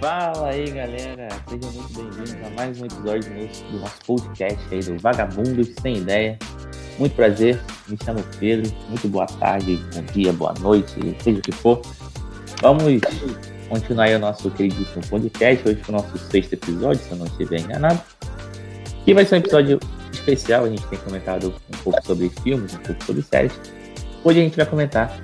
[0.00, 1.28] Fala aí, galera.
[1.48, 3.30] Sejam muito bem-vindos a mais um episódio
[3.70, 6.38] do nosso podcast aí do Vagabundos Sem Ideia.
[6.98, 8.72] Muito prazer, me chamo Pedro.
[8.88, 11.82] Muito boa tarde, bom dia, boa noite, seja o que for.
[12.60, 13.00] Vamos
[13.68, 15.68] continuar aí o nosso queridíssimo podcast.
[15.68, 18.00] Hoje foi o nosso sexto episódio, se eu não estiver enganado.
[19.06, 19.80] E vai ser um episódio
[20.12, 20.64] especial.
[20.64, 23.52] A gente tem comentado um pouco sobre filmes, um pouco sobre séries.
[24.24, 25.20] Hoje a gente vai comentar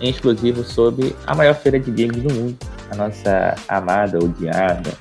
[0.00, 2.56] em exclusivo sobre a maior feira de games do mundo,
[2.90, 4.92] a nossa amada, odiada,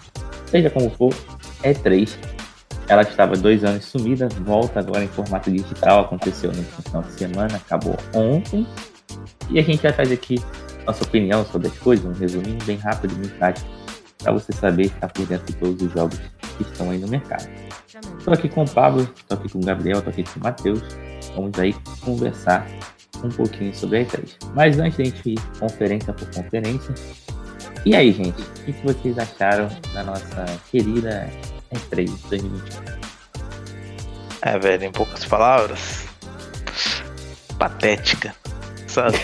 [0.47, 1.13] seja como for,
[1.63, 2.17] E3.
[2.87, 7.55] Ela estava dois anos sumida, volta agora em formato digital, aconteceu no final de semana,
[7.55, 8.67] acabou ontem.
[9.49, 10.39] E a gente vai fazer aqui
[10.85, 13.67] nossa opinião sobre as coisas, um resuminho bem rápido bem prático,
[14.19, 16.19] para você saber estar por dentro de todos os jogos
[16.57, 17.47] que estão aí no mercado.
[18.17, 20.81] Estou aqui com o Pablo, estou aqui com o Gabriel, estou aqui com o Matheus.
[21.35, 22.67] Vamos aí conversar
[23.23, 24.35] um pouquinho sobre a E3.
[24.53, 26.93] Mas antes de a gente ir conferência por conferência,
[27.85, 31.29] e aí, gente, o que vocês acharam da nossa querida
[31.73, 32.83] E3 2021?
[34.41, 36.05] É, velho, em poucas palavras,
[37.57, 38.35] patética,
[38.87, 39.17] sabe?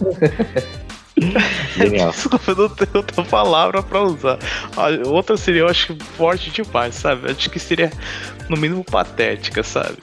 [1.16, 4.38] Desculpa, eu não tenho outra palavra pra usar.
[5.06, 7.30] Outra seria, eu acho, forte demais, sabe?
[7.30, 7.90] Acho que seria,
[8.48, 9.98] no mínimo, patética, sabe?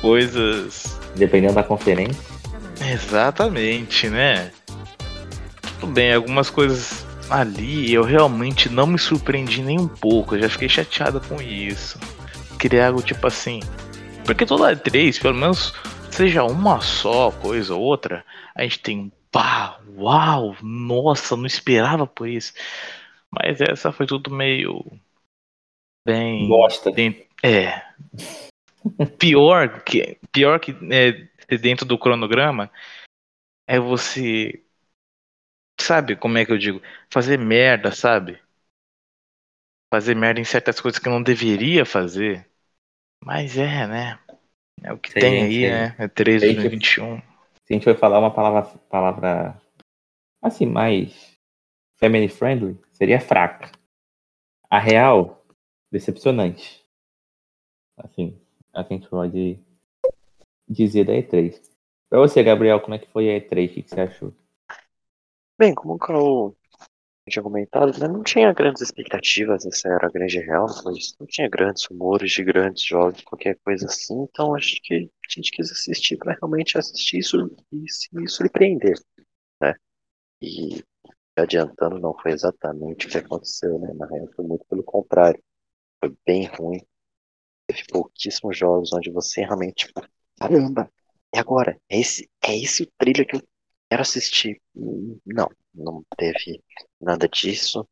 [0.00, 0.98] Coisas.
[1.16, 2.37] Dependendo da conferência.
[2.80, 4.50] Exatamente, né?
[5.80, 10.34] Tudo bem, algumas coisas ali eu realmente não me surpreendi nem um pouco.
[10.34, 11.98] Eu já fiquei chateado com isso.
[12.58, 13.60] Queria algo tipo assim.
[14.24, 15.72] Porque toda E3, pelo menos
[16.10, 22.06] seja uma só coisa ou outra, a gente tem um pá, uau, nossa, não esperava
[22.06, 22.52] por isso.
[23.30, 24.84] Mas essa foi tudo meio.
[26.06, 26.48] Bem.
[26.48, 26.90] Bosta.
[26.90, 27.82] bem- é.
[29.18, 31.26] Pior que, pior que é,
[31.56, 32.70] dentro do cronograma
[33.66, 34.64] é você.
[35.80, 36.80] Sabe como é que eu digo?
[37.10, 38.38] Fazer merda, sabe?
[39.92, 42.48] Fazer merda em certas coisas que não deveria fazer.
[43.24, 44.18] Mas é, né?
[44.82, 45.68] É o que Sim, tem aí, sim.
[45.68, 45.94] né?
[45.98, 47.18] É 13 de Tem que- 2021.
[47.20, 49.60] Se a gente for falar uma palavra, palavra
[50.42, 51.36] assim, mais
[51.96, 53.70] family friendly, seria fraca.
[54.70, 55.44] A real,
[55.90, 56.84] decepcionante.
[57.96, 58.40] Assim,
[58.72, 59.58] a gente pode
[60.68, 61.60] dizer da E3.
[62.08, 63.70] Pra você, Gabriel, como é que foi a E3?
[63.70, 64.34] O que você achou?
[65.58, 66.56] Bem, como o Carl
[67.28, 71.48] tinha comentado, né, não tinha grandes expectativas, essa era a grande real, mas não tinha
[71.48, 76.16] grandes rumores de grandes jogos, qualquer coisa assim, então acho que a gente quis assistir
[76.16, 78.98] para realmente assistir isso e se surpreender,
[79.60, 79.74] né?
[80.42, 80.82] E
[81.36, 83.92] adiantando, não foi exatamente o que aconteceu, né?
[83.94, 85.42] Na real, foi muito pelo contrário.
[86.00, 86.80] Foi bem ruim.
[87.66, 90.00] Teve pouquíssimos jogos onde você realmente, tipo,
[90.38, 90.90] caramba,
[91.34, 91.80] e agora?
[91.88, 93.42] É esse, é esse o trilho que eu
[93.90, 94.60] quero assistir.
[94.74, 96.62] Hum, Não, não teve
[97.00, 97.86] nada disso.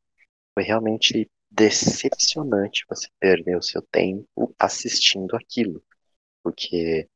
[0.54, 5.82] Foi realmente decepcionante você perder o seu tempo assistindo aquilo.
[6.42, 7.08] Porque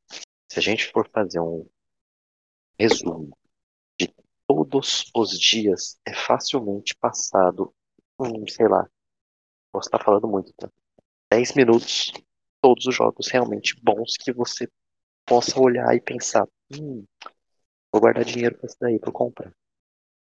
[0.51, 1.67] se a gente for fazer um
[2.79, 3.37] resumo
[3.99, 4.13] de
[4.47, 7.73] todos os dias, é facilmente passado,
[8.19, 8.87] hum, sei lá,
[9.71, 10.71] posso estar falando muito, tá?
[11.31, 12.13] 10 minutos,
[12.61, 14.69] todos os jogos realmente bons que você
[15.31, 17.05] possa olhar e pensar, hum,
[17.89, 19.49] vou guardar dinheiro pra isso daí, eu comprar.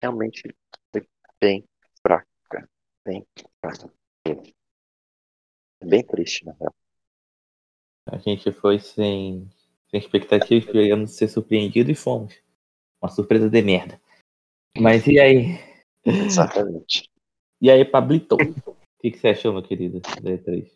[0.01, 0.41] Realmente
[0.91, 1.07] foi
[1.39, 1.63] bem
[2.01, 2.67] fraca,
[3.05, 3.23] bem
[3.61, 3.93] fraca.
[5.83, 6.73] Bem triste, na real.
[8.07, 9.47] A gente foi sem,
[9.91, 12.41] sem expectativa, esperando ser surpreendido e fomos.
[12.99, 14.01] Uma surpresa de merda.
[14.75, 15.59] Mas e aí?
[16.03, 17.07] Exatamente.
[17.61, 18.37] E aí, Pablito?
[18.37, 20.67] O que, que você achou, meu querido, da E3?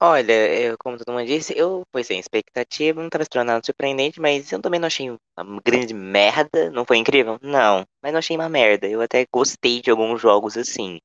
[0.00, 4.20] Olha, eu, como todo mundo disse, eu fui sem expectativa, não estava esperando nada surpreendente,
[4.20, 6.70] mas eu também não achei uma grande merda.
[6.70, 7.38] Não foi incrível?
[7.40, 8.86] Não, mas não achei uma merda.
[8.86, 11.00] Eu até gostei de alguns jogos assim.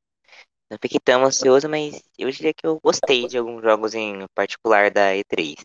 [0.70, 4.92] Não fiquei tão ansioso, mas eu diria que eu gostei de alguns jogos em particular
[4.92, 5.56] da E3.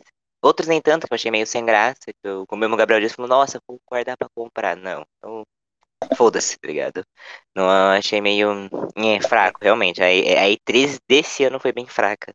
[0.42, 3.16] Outros nem tanto, que eu achei meio sem graça, que eu, como o Gabriel disse,
[3.16, 4.76] falou, nossa, vou guardar pra comprar.
[4.76, 5.42] Não, então,
[6.16, 7.04] foda-se, tá ligado?
[7.54, 10.02] Não, achei meio é, fraco, realmente.
[10.02, 12.32] A, a E3 desse ano foi bem fraca.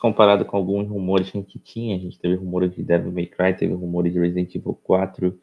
[0.00, 3.26] Comparado com alguns rumores que a gente tinha, a gente teve rumores de Devil May
[3.26, 5.38] Cry, teve rumores de Resident Evil 4,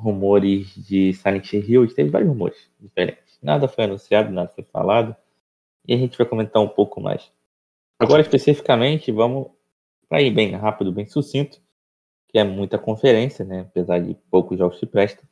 [0.00, 3.38] rumores de Silent Hill, teve vários rumores diferentes.
[3.42, 5.14] Nada foi anunciado, nada foi falado,
[5.86, 7.30] e a gente vai comentar um pouco mais.
[8.00, 9.50] Agora, especificamente, vamos
[10.08, 11.60] para ir bem rápido, bem sucinto,
[12.28, 13.60] que é muita conferência, né?
[13.60, 15.24] apesar de poucos jogos se prestam.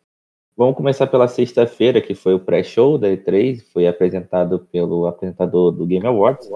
[0.55, 5.87] Vamos começar pela sexta-feira, que foi o pré-show da E3, foi apresentado pelo apresentador do
[5.87, 6.51] Game Awards.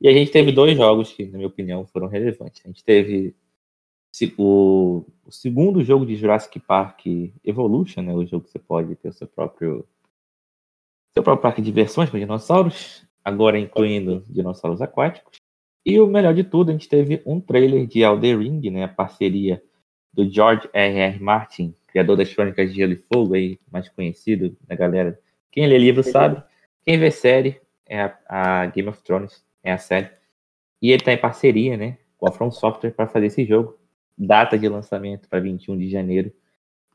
[0.00, 2.62] E a gente teve dois jogos que, na minha opinião, foram relevantes.
[2.64, 3.34] A gente teve
[4.38, 7.06] o, o, segundo jogo de Jurassic Park
[7.44, 8.14] Evolution, né?
[8.14, 9.86] O jogo que você pode ter o seu próprio
[11.14, 15.38] seu próprio parque de diversões com dinossauros, agora incluindo dinossauros aquáticos.
[15.84, 18.84] E o melhor de tudo, a gente teve um trailer de Elden Ring, né?
[18.84, 19.62] A parceria
[20.12, 20.98] do George R.
[20.98, 21.20] R.
[21.20, 25.18] Martin, criador das Crônicas de Gelo e Fogo, aí, mais conhecido da galera.
[25.50, 26.42] Quem lê livro sabe.
[26.84, 30.10] Quem vê série é a, a Game of Thrones, é a série.
[30.80, 31.98] E ele está em parceria, né?
[32.16, 33.78] Com a From Software para fazer esse jogo
[34.16, 36.32] data de lançamento para 21 de janeiro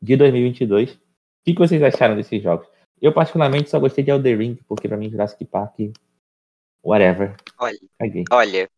[0.01, 0.93] de 2022.
[0.93, 0.99] O
[1.43, 2.67] que, vocês acharam desses jogos?
[3.01, 5.75] Eu, particularmente, só gostei de Elder Ring, porque para mim Jurassic Park,
[6.83, 7.35] whatever.
[7.59, 7.79] Olha,
[8.31, 8.69] olha,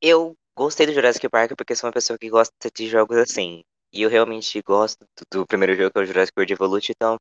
[0.00, 3.62] eu gostei do Jurassic Park porque sou uma pessoa que gosta de jogos assim.
[3.92, 7.18] E eu realmente gosto do, do primeiro jogo, que é o Jurassic World Evolution, então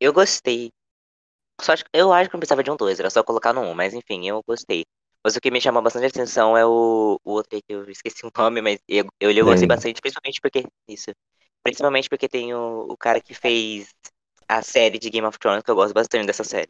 [0.00, 0.70] eu gostei.
[1.60, 3.70] Só acho, eu acho que não precisava de um 2, era só colocar no 1,
[3.70, 4.84] um, mas enfim, eu gostei.
[5.24, 8.32] Mas o que me chamou bastante atenção é o, o outro que eu esqueci o
[8.36, 10.64] nome, mas eu, eu, eu gostei bastante, principalmente porque.
[10.88, 11.12] Isso.
[11.62, 13.88] Principalmente porque tem o, o cara que fez
[14.48, 16.68] a série de Game of Thrones, que eu gosto bastante dessa série.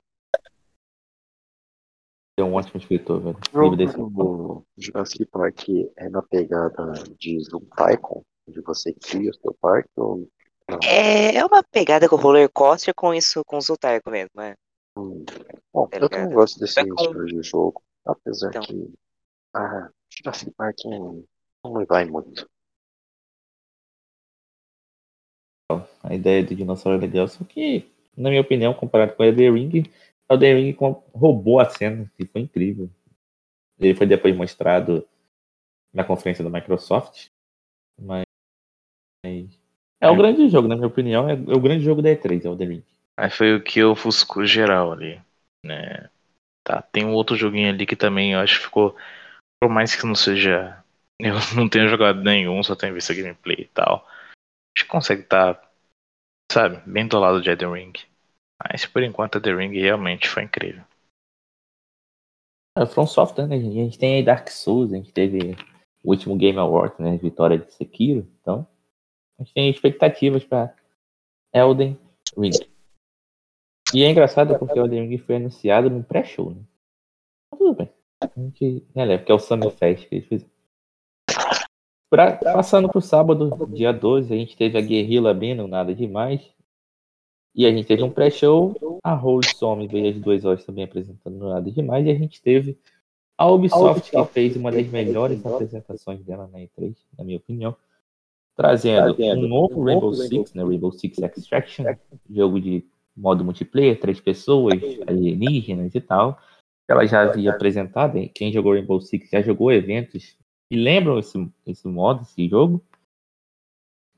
[2.36, 3.38] É um ótimo escritor, velho.
[3.54, 9.88] O Jurassic Park é na pegada de Zoom Tycoon, onde você cria o seu parque
[9.96, 10.28] ou.
[10.82, 14.40] É, é uma pegada com o roller coaster com isso, com o Zoom Tycoon mesmo,
[14.40, 14.54] é.
[14.96, 15.24] Hum.
[15.72, 17.82] Bom, tá eu também gosto desse é estilo de jogo.
[18.04, 18.62] Apesar então.
[18.62, 18.92] que
[19.54, 21.24] a Jurassic Park não,
[21.72, 22.48] me vai muito.
[26.02, 29.50] A ideia do dinossauro é legal, só que, na minha opinião, comparado com o The
[29.50, 29.84] Ring,
[30.30, 30.76] o The Ring
[31.14, 32.90] roubou a cena, e foi incrível.
[33.78, 35.06] Ele foi depois mostrado
[35.92, 37.28] na conferência da Microsoft,
[37.98, 38.24] mas
[39.24, 40.16] é o é.
[40.16, 42.84] grande jogo, na minha opinião, é o grande jogo da E3, é o The Ring.
[43.16, 45.20] Aí foi o que ofuscou geral ali,
[45.64, 46.10] né?
[46.64, 48.96] Tá, tem um outro joguinho ali que também eu acho que ficou.
[49.60, 50.78] Por mais que não seja.
[51.22, 54.04] Eu não tenha jogado nenhum, só tenho visto a gameplay e tal.
[54.76, 55.70] Acho que consegue estar, tá,
[56.50, 57.92] sabe, bem do lado de Elden Ring.
[58.60, 60.82] Mas por enquanto The Ring realmente foi incrível.
[62.76, 63.56] É, From Software, né?
[63.56, 65.56] A gente tem aí Dark Souls, a gente teve
[66.02, 67.16] o último Game Award, né?
[67.18, 68.26] Vitória de Sekiro.
[68.40, 68.66] Então,
[69.38, 70.74] a gente tem expectativas para
[71.52, 71.98] Elden
[72.36, 72.71] Ring.
[73.94, 76.62] E é engraçado porque o Elden Ring foi anunciado no pré-show, né?
[77.50, 77.90] Mas tudo bem.
[78.20, 80.52] A gente releva, porque é o Summer Fest que eles fizeram.
[82.08, 86.42] Pra, passando pro sábado, dia 12, a gente teve a Guerrilla abrindo, nada demais.
[87.54, 91.48] E a gente teve um pré-show, a Holy Some veio às duas horas também apresentando
[91.48, 92.06] nada demais.
[92.06, 92.78] E a gente teve
[93.36, 97.76] a Ubisoft, que fez uma das melhores apresentações dela na E3, na minha opinião.
[98.54, 100.62] Trazendo um novo Rainbow Six, né?
[100.62, 101.84] Rainbow Six Extraction,
[102.30, 102.86] jogo de
[103.16, 104.74] modo multiplayer, três pessoas,
[105.06, 106.38] alienígenas e tal.
[106.88, 110.36] Ela já havia apresentado, quem jogou Rainbow Six já jogou eventos
[110.68, 112.82] que lembram esse, esse modo, esse jogo.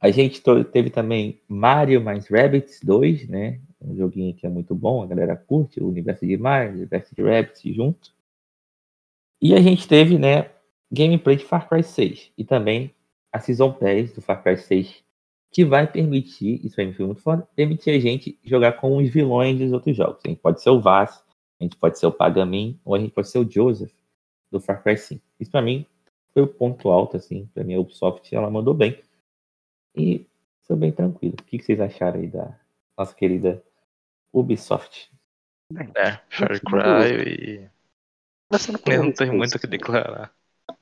[0.00, 3.61] A gente teve também Mario mais Rabbids 2, né?
[3.81, 7.14] Um joguinho que é muito bom, a galera curte, o universo de Mario, o universo
[7.14, 8.14] de Rabbids junto.
[9.43, 10.50] E a gente teve, né,
[10.93, 12.94] gameplay de Far Cry 6 e também
[13.32, 15.02] a Season Pass do Far Cry 6
[15.54, 19.08] que vai permitir, isso aí me foi muito foda, permitir a gente jogar com os
[19.08, 20.20] vilões dos outros jogos.
[20.24, 21.24] A gente pode ser o Vaz,
[21.60, 23.92] a gente pode ser o Pagamin, ou a gente pode ser o Joseph
[24.50, 25.22] do Far Cry 5.
[25.38, 25.86] Isso pra mim
[26.32, 29.00] foi o ponto alto, assim, pra mim a Ubisoft, ela mandou bem.
[29.96, 30.26] E
[30.62, 31.36] foi bem tranquilo.
[31.40, 32.58] O que vocês acharam aí da
[32.98, 33.62] nossa querida
[34.32, 35.08] Ubisoft?
[35.94, 37.70] É, Far Cry e...
[38.90, 40.34] Eu não tenho muito o que declarar.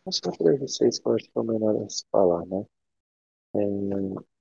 [0.07, 2.65] Mas só para vocês que eu acho que é o melhor a se falar, né?
[3.55, 4.32] É,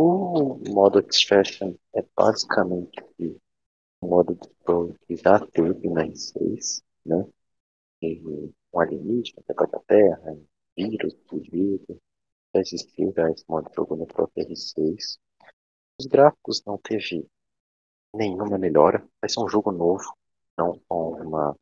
[0.00, 3.02] o modo Extraction é basicamente
[4.00, 7.26] o modo de pro que já teve na R6, né?
[8.00, 10.38] E um alienígena que ataca a Terra,
[10.76, 12.00] vírus, fugido.
[12.54, 15.18] Já existiu já esse modo de jogo no próprio R6.
[16.00, 17.26] Os gráficos não teve
[18.14, 19.04] nenhuma melhora.
[19.20, 20.16] Vai ser um jogo novo,
[20.56, 21.56] não uma,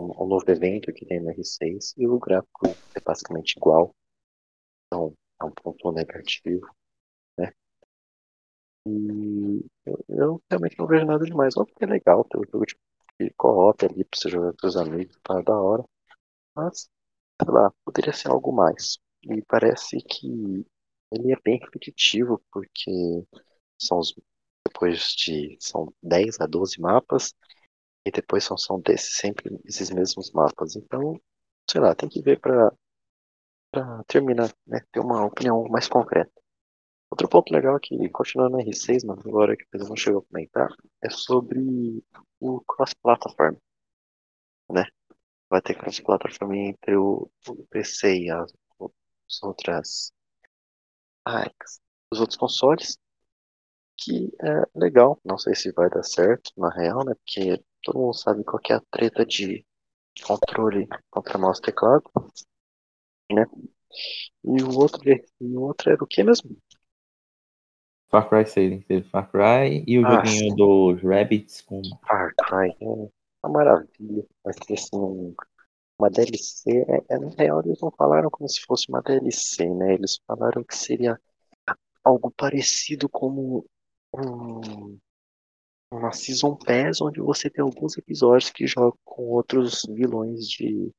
[0.00, 1.94] um, um novo evento que tem no R6.
[1.96, 3.92] E o gráfico é basicamente igual.
[4.86, 6.77] Então, é um ponto negativo.
[8.88, 11.56] E eu, eu realmente não vejo nada demais.
[11.56, 12.76] Óbvio que é legal ter o jogo de,
[13.20, 15.84] de co-op ali pra você jogar com seus amigos, tá da hora.
[16.56, 16.88] Mas,
[17.42, 18.98] sei lá, poderia ser algo mais.
[19.24, 20.28] E parece que
[21.12, 22.90] ele é bem repetitivo, porque
[23.78, 24.14] são os,
[24.66, 25.56] depois de.
[25.60, 27.34] são 10 a 12 mapas,
[28.06, 30.76] e depois são, são desses, sempre esses mesmos mapas.
[30.76, 31.20] Então,
[31.70, 32.72] sei lá, tem que ver pra
[34.06, 34.80] terminar, né?
[34.92, 36.32] Ter uma opinião mais concreta.
[37.10, 40.68] Outro ponto legal aqui, continuando na R6, mas agora que a não chegou a comentar,
[41.02, 41.58] é sobre
[42.40, 43.56] o cross-platform,
[44.70, 44.84] né?
[45.50, 47.30] Vai ter cross-platform entre o,
[47.70, 50.12] PC e a, as outras.
[51.24, 51.50] Ai,
[52.12, 52.98] os outros consoles.
[53.96, 55.20] Que é legal.
[55.24, 57.14] Não sei se vai dar certo, na real, né?
[57.14, 59.64] Porque todo mundo sabe qual é a treta de
[60.24, 62.04] controle contra mouse e teclado.
[63.32, 63.44] Né?
[64.44, 66.56] E o outro, e o outro era o que mesmo?
[68.10, 70.56] Far Cry 6, teve Far Cry e o Ah, joguinho sim.
[70.56, 71.82] dos Rabbits com.
[72.06, 72.74] Far Cry.
[72.80, 72.86] É
[73.46, 74.24] uma maravilha.
[74.44, 75.34] Vai ser assim um,
[75.98, 76.84] uma DLC.
[76.88, 79.94] É, é, na real, eles não falaram como se fosse uma DLC, né?
[79.94, 81.20] Eles falaram que seria
[82.04, 83.66] algo parecido como
[84.14, 84.98] um,
[85.92, 90.90] uma Season Pass, onde você tem alguns episódios que jogam com outros vilões de,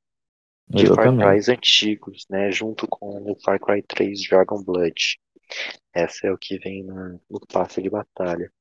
[0.70, 1.16] de Far.
[1.16, 2.52] Cry antigos, né?
[2.52, 5.20] Junto com o Far Cry 3 Dragon Blood.
[5.94, 8.52] Essa é o que vem na- no passe de batalha.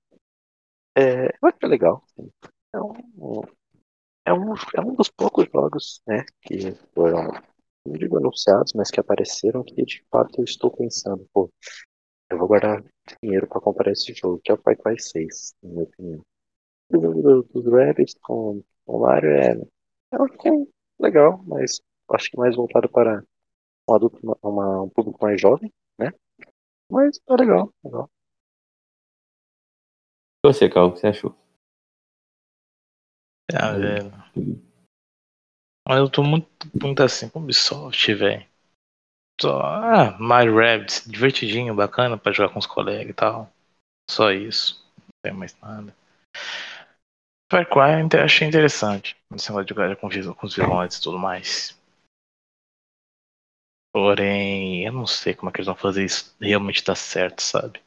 [0.97, 2.02] É, eu acho legal.
[2.14, 2.30] sim.
[2.75, 3.42] É um,
[4.25, 7.33] é um, é um dos poucos jogos, né, que foram,
[7.87, 11.50] não digo anunciados, mas que apareceram que de fato eu estou pensando, pô,
[12.30, 12.85] eu vou guardar
[13.23, 16.23] dinheiro para comprar esse jogo, que é o Far Cry 6, na minha opinião.
[16.90, 21.80] O jogo do- dos Rabbids com o Mario é, é jogo legal, mas
[22.12, 23.23] acho que mais voltado para
[23.90, 25.73] um adulto, uma- uma- um público mais jovem?
[26.90, 28.11] Mas é legal, legal.
[30.45, 31.35] E você, Cal, o que você achou?
[33.54, 34.12] Ah, velho.
[35.88, 36.49] Mas eu tô muito,
[36.80, 38.47] muito assim com Ubisoft, velho.
[39.45, 43.52] Ah, My Rabbids, divertidinho, bacana pra jogar com os colegas e tal.
[44.11, 44.85] Só isso.
[44.99, 45.95] Não tem mais nada.
[47.50, 49.16] Far Cry eu achei interessante.
[49.35, 51.77] Esse negócio de jogar com, com os vilões e tudo mais.
[53.92, 57.80] Porém, eu não sei como é que eles vão fazer isso realmente dar certo, sabe?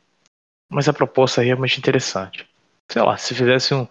[0.70, 2.50] Mas a proposta é realmente interessante.
[2.92, 3.88] Sei lá, se fizesse um.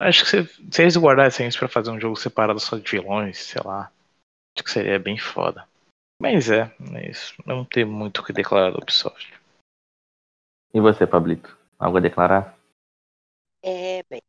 [0.00, 3.38] Acho que se, se eles guardassem isso pra fazer um jogo separado só de vilões,
[3.38, 3.90] sei lá.
[4.56, 5.66] Acho que seria bem foda.
[6.20, 7.34] Mas é, é isso.
[7.46, 9.32] Não tem muito o que declarar do Ubisoft.
[10.74, 11.56] E você, Pablito?
[11.78, 12.58] Algo a declarar?
[13.62, 14.20] É, bem.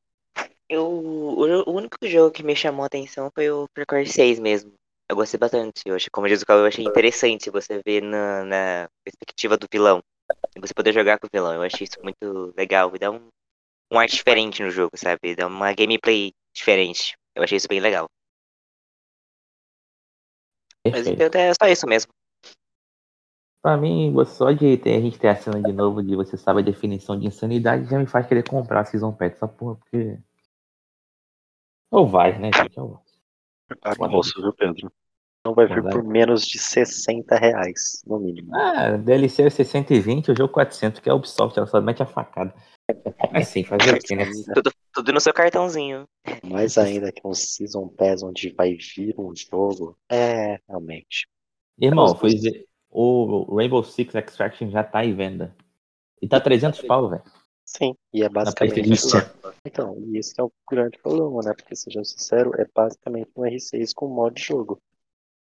[0.68, 4.72] Eu, o, o único jogo que me chamou a atenção foi o Cry 6 mesmo.
[5.10, 5.82] Eu gostei bastante.
[5.86, 9.68] Eu achei, como diz o Cauê, eu achei interessante você ver na, na perspectiva do
[9.72, 10.04] vilão.
[10.56, 11.56] E você poder jogar com o vilão.
[11.56, 12.96] Eu achei isso muito legal.
[12.96, 13.28] E dá um,
[13.92, 15.36] um ar diferente no jogo, sabe?
[15.36, 17.18] Dá uma gameplay diferente.
[17.36, 18.06] Eu achei isso bem legal.
[20.86, 21.24] Mas Perfeito.
[21.24, 22.12] então é só isso mesmo.
[23.62, 26.62] Pra mim, só de ter, a gente ter a cena de novo de você sabe
[26.62, 29.34] a definição de insanidade já me faz querer comprar a Season Pass.
[29.34, 30.18] Essa porra, porque.
[31.92, 32.80] Ou vai, né, gente?
[32.80, 33.02] Ou...
[33.82, 34.92] Almoço, viu, Pedro?
[35.46, 38.54] Não vai vir por menos de 60 reais, no mínimo.
[38.54, 42.06] Ah, DLC é 620, o jogo 400, que é a Ubisoft, ela só mete a
[42.06, 42.54] facada.
[43.34, 44.26] Assim, fazer o quê, né?
[44.54, 46.06] Tudo, tudo no seu cartãozinho.
[46.44, 49.98] Mais ainda que um Season Pass onde vai vir um jogo.
[50.10, 51.28] É, realmente.
[51.80, 52.32] Irmão, foi
[52.90, 55.56] o Rainbow Six Extraction já tá em venda.
[56.22, 57.24] E tá 300 pau, velho.
[57.78, 58.82] Sim, e é basicamente.
[58.82, 59.30] PlayStation.
[59.64, 61.54] Então, e esse é o grande problema, né?
[61.54, 64.82] Porque, seja sincero, é basicamente um R6 com modo de jogo.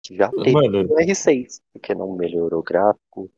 [0.02, 3.30] Que já teve Mano, o R6, porque não melhorou o gráfico,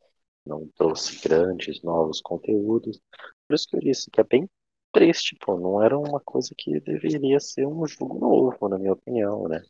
[0.44, 3.00] não trouxe grandes novos conteúdos.
[3.46, 4.50] Por isso que eu disse que é bem
[4.92, 5.58] triste, pô.
[5.58, 9.62] Não era uma coisa que deveria ser um jogo novo, na minha opinião, né?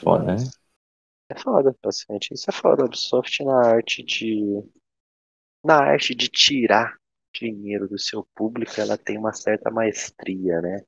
[0.00, 0.32] foda, né?
[0.32, 0.58] Mas
[1.28, 2.32] É foda, basicamente.
[2.32, 2.82] Isso é foda.
[2.82, 4.62] A Ubisoft na arte de.
[5.62, 6.96] Na arte de tirar
[7.40, 10.82] dinheiro do seu público, ela tem uma certa maestria, né?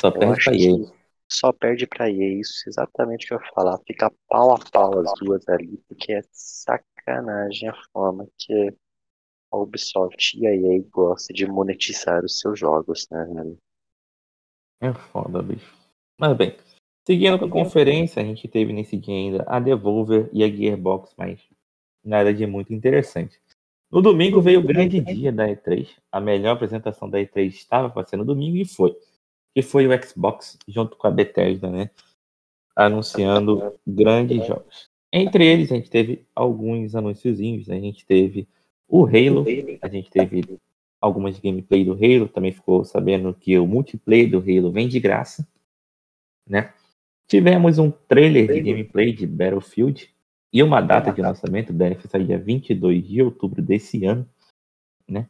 [0.00, 0.92] Só Eu perde pra EA.
[1.30, 2.40] só perde pra EA.
[2.40, 3.78] Isso é exatamente o que eu ia falar.
[3.86, 8.74] Fica pau a pau as duas ali, porque é sacanagem a forma que
[9.50, 13.58] a Ubisoft e a EA gostam de monetizar os seus jogos, né, velho?
[14.80, 15.76] É foda, bicho.
[16.18, 16.56] Mas bem,
[17.06, 21.14] seguindo com a conferência, a gente teve nesse dia ainda a Devolver e a Gearbox,
[21.16, 21.40] mas
[22.04, 23.40] nada de muito interessante.
[23.90, 25.88] No domingo veio o grande dia da E3.
[26.12, 28.94] A melhor apresentação da E3 estava para ser no domingo e foi.
[29.54, 31.90] Que foi o Xbox junto com a Bethesda, né?
[32.76, 34.88] Anunciando grandes jogos.
[35.12, 37.70] Entre eles, a gente teve alguns anunciozinhos.
[37.70, 38.46] A gente teve
[38.86, 39.44] o Halo,
[39.82, 40.58] a gente teve
[41.00, 45.46] algumas gameplay do Halo, também ficou sabendo que o multiplayer do Halo vem de graça,
[46.48, 46.72] né?
[47.26, 50.10] Tivemos um trailer de gameplay de Battlefield
[50.52, 54.26] e uma data de lançamento, deve sair dia 22 de outubro desse ano,
[55.06, 55.28] né?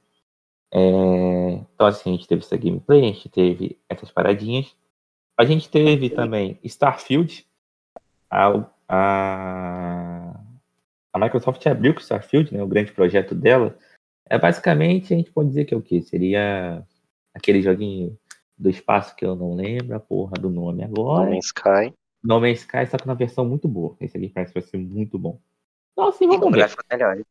[0.73, 4.77] É, Então, assim, a gente teve essa gameplay, a gente teve essas paradinhas.
[5.37, 7.47] A gente teve também Starfield.
[8.31, 10.41] A, a,
[11.13, 13.77] a Microsoft abriu com o Starfield, né, o grande projeto dela.
[14.29, 16.03] É basicamente, a gente pode dizer que é o quê?
[16.03, 16.85] Seria
[17.35, 18.19] aquele joguinho
[18.57, 21.31] do espaço que eu não lembro a porra do nome No agora.
[21.31, 21.95] Man's Sky.
[22.23, 23.97] No Man's Sky, só que na versão muito boa.
[24.01, 25.41] Esse aqui parece que vai ser muito bom.
[25.93, 26.59] Então, assim, vamos com ver.
[26.59, 27.25] gráficos melhores.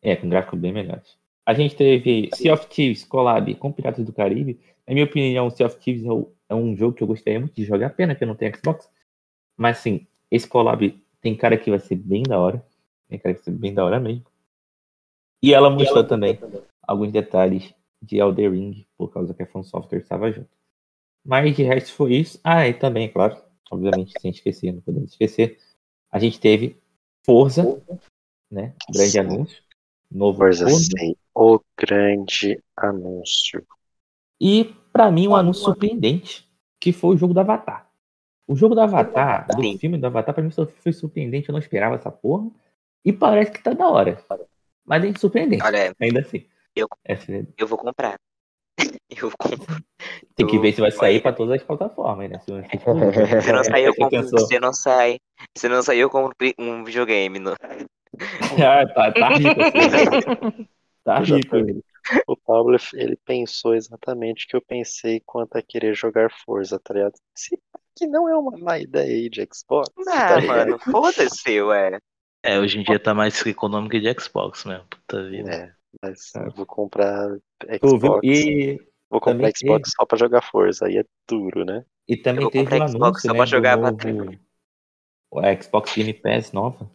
[0.00, 1.18] É, com gráfico bem melhores.
[1.44, 4.60] A gente teve Sea of Thieves collab com Piratas do Caribe.
[4.86, 6.10] Na minha opinião, Sea of Thieves é
[6.48, 7.90] é um jogo que eu gostaria muito de jogar.
[7.90, 8.90] Pena que eu não tenho Xbox.
[9.56, 12.64] Mas, assim, esse collab tem cara que vai ser bem da hora.
[13.08, 14.24] Tem cara que vai ser bem da hora mesmo.
[15.42, 16.38] E ela mostrou também
[16.82, 20.48] alguns detalhes de Elder Ring, por causa que a From Software estava junto.
[21.24, 22.40] Mas de resto foi isso.
[22.42, 23.36] Ah, e também, claro,
[23.70, 25.58] obviamente, sem esquecer, não podemos esquecer.
[26.10, 26.80] A gente teve
[27.24, 27.62] Forza,
[28.50, 28.74] né?
[28.92, 29.18] Grande Sim.
[29.18, 29.62] anúncio.
[30.10, 30.90] Novo Forza Forza.
[30.98, 33.66] 6, o grande anúncio.
[34.40, 36.48] E, pra mim, um anúncio surpreendente,
[36.80, 37.90] que foi o jogo do Avatar.
[38.46, 39.76] O jogo do Avatar, do Sim.
[39.76, 42.50] filme do Avatar, pra mim foi surpreendente, eu não esperava essa porra.
[43.04, 44.24] E parece que tá da hora.
[44.84, 46.46] Mas é surpreendente, Olha, ainda assim.
[46.74, 48.18] Eu- Essa- eu vou comprar.
[49.10, 49.80] Eu vou comprar.
[50.36, 52.38] tem que ver se vai sair pra todas as plataformas, né?
[52.40, 52.52] Se,
[53.42, 54.38] se, não sair, eu Você compro.
[54.38, 55.18] Se não sai,
[55.56, 57.38] se não sair, eu compro um videogame.
[57.38, 57.52] No...
[58.62, 60.68] ah, tá, tá rico assim.
[61.02, 61.56] Tá rico.
[61.56, 61.82] ele.
[62.26, 66.94] O Pablo, ele pensou exatamente o que eu pensei quanto a querer jogar Forza, tá
[66.94, 67.14] ligado?
[67.34, 67.58] Se
[67.96, 70.56] que não é uma má ideia aí de Xbox, tá Ah, ligado?
[70.70, 71.98] mano, foda-se, ué.
[72.42, 74.84] É, hoje em dia tá mais econômico que de Xbox mesmo.
[74.88, 75.50] Puta vida.
[75.52, 77.38] É, mas vou comprar?
[77.82, 78.20] Xbox.
[78.24, 78.78] E,
[79.10, 81.84] Vou comprar Xbox só pra jogar Forza, aí é duro, né?
[82.08, 84.38] e também vou teve comprar um Xbox anúncio, só né, pra jogar novo,
[85.36, 86.90] a Xbox Game Pass nova,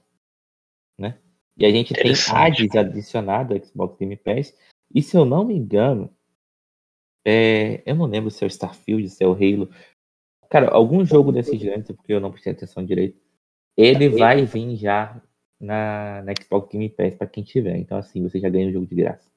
[0.99, 1.19] né?
[1.55, 4.57] E a gente tem ads adicionado ao Xbox Game Pass.
[4.93, 6.11] E se eu não me engano,
[7.23, 9.69] é, eu não lembro se é o Starfield, se é o Halo.
[10.49, 13.21] Cara, algum jogo desses grandes, porque eu não prestei atenção direito,
[13.77, 15.21] ele vai vir já
[15.59, 17.77] na, na Xbox Game Pass para quem tiver.
[17.77, 19.31] Então, assim, você já ganha o jogo de graça.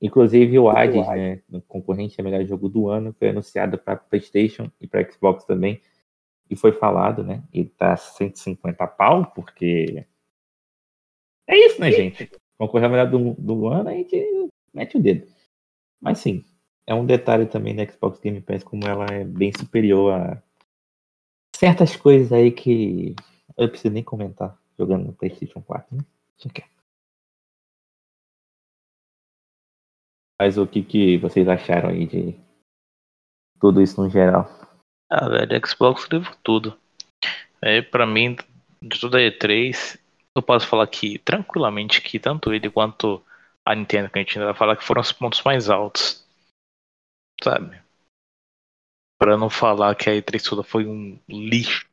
[0.00, 4.70] Inclusive o Hades, né, no concorrente a melhor jogo do ano, foi anunciado para PlayStation
[4.80, 5.80] e para Xbox também.
[6.50, 7.42] E foi falado, né?
[7.52, 10.04] Ele tá 150 pau, porque.
[11.48, 12.30] É isso, né, gente?
[12.58, 15.26] Concorrer melhor do, do ano, a gente mete o dedo.
[16.00, 16.44] Mas sim,
[16.86, 20.42] é um detalhe também da Xbox Game Pass, como ela é bem superior a
[21.56, 23.14] certas coisas aí que
[23.56, 26.04] eu preciso nem comentar jogando no PlayStation 4, né?
[30.40, 32.34] Mas o que, que vocês acharam aí de
[33.60, 34.48] tudo isso no geral?
[35.10, 36.78] Ah, velho, Xbox levou tudo.
[37.62, 38.36] É, pra mim,
[38.82, 39.98] de toda a E3,
[40.34, 43.24] eu posso falar que, tranquilamente, que tanto ele quanto
[43.64, 46.26] a Nintendo, que a gente ainda vai falar que foram os pontos mais altos.
[47.42, 47.80] Sabe?
[49.18, 51.88] Pra não falar que a E3 toda foi um lixo.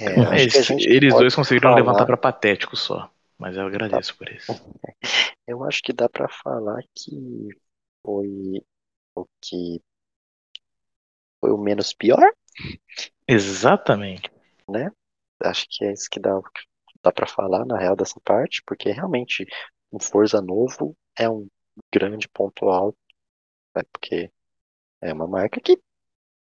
[0.00, 3.10] É, Mas eles dois conseguiram falar- levantar pra patético só.
[3.38, 4.52] Mas eu agradeço por isso.
[5.46, 7.48] Eu acho que dá pra falar que
[8.04, 8.62] foi
[9.14, 9.82] o que
[11.40, 12.32] foi o menos pior,
[13.26, 14.30] Exatamente.
[14.68, 14.90] né?
[15.42, 16.40] Acho que é isso que dá,
[17.02, 19.44] dá para falar na real dessa parte, porque realmente
[19.92, 21.48] um Forza novo é um
[21.92, 22.96] grande ponto alto,
[23.74, 23.82] né?
[23.92, 24.30] Porque
[25.00, 25.76] é uma marca que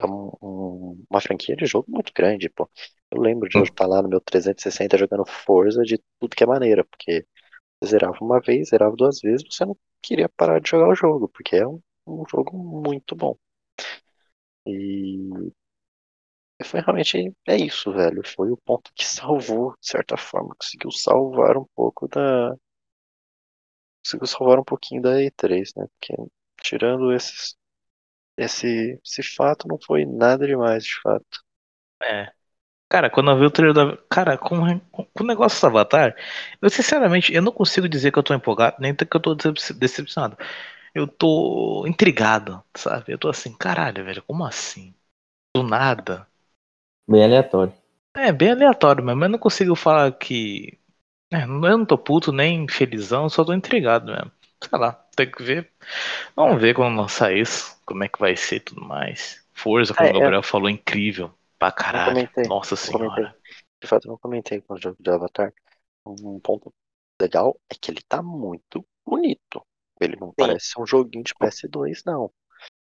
[0.03, 2.69] um- um- uma franquia de jogo muito grande, pô.
[3.11, 6.47] Eu lembro de eu estar lá no meu 360 jogando Forza de tudo que é
[6.47, 7.25] maneira, porque
[7.81, 11.29] você zerava uma vez, zerava duas vezes, você não queria parar de jogar o jogo,
[11.29, 13.37] porque é um, um jogo muito bom.
[14.65, 18.21] E foi realmente é isso, velho.
[18.25, 22.55] Foi o ponto que salvou, de certa forma, conseguiu salvar um pouco da.
[24.03, 25.85] Conseguiu salvar um pouquinho da E3, né?
[25.99, 26.15] Porque
[26.61, 27.55] tirando esses,
[28.37, 31.25] esse, esse fato, não foi nada demais, de fato.
[32.03, 32.31] É.
[32.89, 33.97] Cara, quando eu vi o trailer da.
[34.09, 36.15] Cara, com, com, com o negócio do Avatar,
[36.61, 39.73] eu sinceramente, eu não consigo dizer que eu tô empolgado, nem que eu tô decep-
[39.79, 40.37] decepcionado.
[40.95, 43.13] Eu tô intrigado, sabe?
[43.13, 44.95] Eu tô assim, caralho, velho, como assim?
[45.55, 46.27] Do nada.
[47.07, 47.73] Bem aleatório.
[48.15, 50.79] É, bem aleatório mesmo, mas eu não consigo falar que.
[51.33, 54.31] É, eu não tô puto nem felizão, só tô intrigado mesmo.
[54.69, 55.71] Sei lá, tem que ver.
[56.35, 59.45] Vamos ver quando lançar isso, como é que vai ser e tudo mais.
[59.53, 61.33] Forza, como É, o Gabriel falou, incrível.
[61.57, 62.15] Pra caralho.
[62.15, 62.99] comentei, Nossa comentei.
[62.99, 63.37] senhora.
[63.81, 65.53] De fato, eu não comentei com o jogo de Avatar.
[66.05, 66.73] Um ponto
[67.21, 69.65] legal é que ele tá muito bonito.
[69.99, 72.31] Ele não parece ser um joguinho de PS2, não.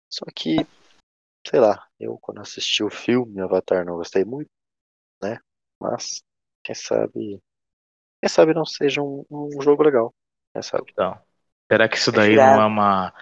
[0.09, 0.57] Só que,
[1.47, 4.51] sei lá, eu quando assisti o filme Avatar não gostei muito,
[5.23, 5.39] né?
[5.81, 6.23] Mas,
[6.63, 7.43] quem sabe.
[8.21, 10.15] Quem sabe não seja um, um jogo legal.
[10.53, 10.85] Quem sabe?
[10.93, 11.19] Então,
[11.73, 13.13] será que isso Eu daí não é uma.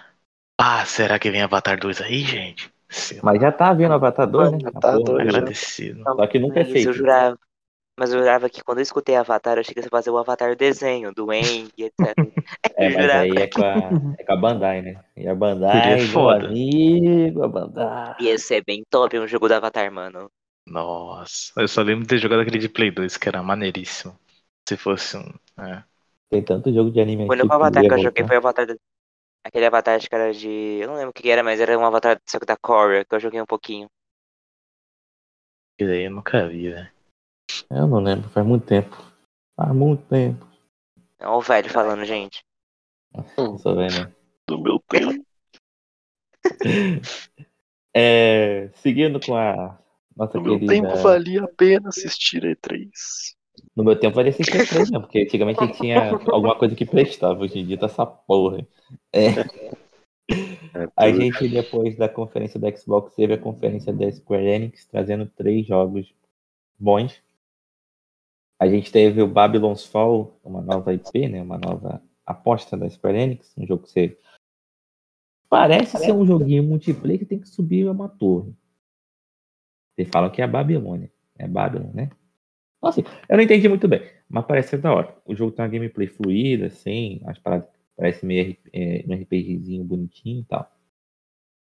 [0.59, 2.73] Ah, será que vem Avatar 2 aí, gente?
[2.89, 4.59] Sei lá, Mas já tá vindo Avatar 2, né?
[4.61, 5.53] Já A tá porra, já.
[5.53, 6.09] agradecido.
[6.15, 6.85] Só que nunca é Mas feito.
[6.85, 7.37] eu jurava.
[7.99, 10.55] Mas eu jurava que quando eu escutei Avatar, eu achei que você fazer o Avatar
[10.55, 12.33] desenho, do Eng, etc.
[12.75, 15.03] É, Eu mas jurava aí é com, a, é com a Bandai, né?
[15.15, 16.47] E a Bandai, meu foda.
[16.47, 18.15] amigo, a Bandai.
[18.19, 20.31] Ia ser bem top um jogo do Avatar, mano.
[20.65, 24.17] Nossa, eu só lembro de ter jogado aquele de Play 2, que era maneiríssimo.
[24.67, 25.29] Se fosse um.
[25.63, 25.83] É.
[26.31, 28.65] Tem tanto jogo de anime O único avatar que eu joguei foi o avatar.
[28.65, 28.79] do-
[29.43, 30.47] Aquele avatar acho que era de.
[30.47, 33.13] Eu não lembro o que era, mas era um avatar só que da Korra, que
[33.13, 33.89] eu joguei um pouquinho.
[35.77, 36.89] Que daí eu nunca vi, velho.
[37.69, 38.95] Eu não lembro, faz muito tempo.
[39.57, 40.47] Faz muito tempo.
[41.19, 42.45] Olha o velho falando, gente.
[43.37, 44.15] Não sou velho, né?
[44.47, 45.25] Do meu tempo.
[47.93, 49.77] É, seguindo com a
[50.15, 50.87] nossa No meu querida.
[50.87, 52.87] tempo valia a pena assistir E3.
[53.75, 57.41] No meu tempo assistir três mesmo, porque antigamente tinha alguma coisa que prestava.
[57.41, 58.65] Hoje em dia tá essa porra.
[59.13, 59.29] É.
[60.73, 65.25] É, A gente, depois da conferência da Xbox, teve a conferência da Square Enix, trazendo
[65.25, 66.13] três jogos
[66.79, 67.21] bons.
[68.57, 71.41] A gente teve o Babylon's Fall, uma nova IP, né?
[71.41, 74.17] Uma nova aposta da Square Enix, um jogo que você.
[75.49, 78.55] Parece ser um joguinho multiplayer que tem que subir uma torre.
[79.93, 81.11] Vocês falam que é a Babilônia.
[81.37, 82.09] É Babylon, né?
[82.81, 85.15] Assim, eu não entendi muito bem, mas parece ser da hora.
[85.25, 90.41] O jogo tem uma gameplay fluida, assim, as paradas parecem meio é, um RPGzinho bonitinho
[90.41, 90.69] e tal.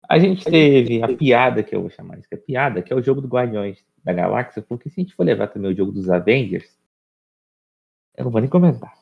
[0.08, 2.96] A gente teve a piada, que eu vou chamar isso, que é piada, que é
[2.96, 5.90] o jogo do Guardiões da Galáxia, porque se a gente for levar também o jogo
[5.90, 6.68] dos Avengers,
[8.16, 8.92] eu não vou nem comentar.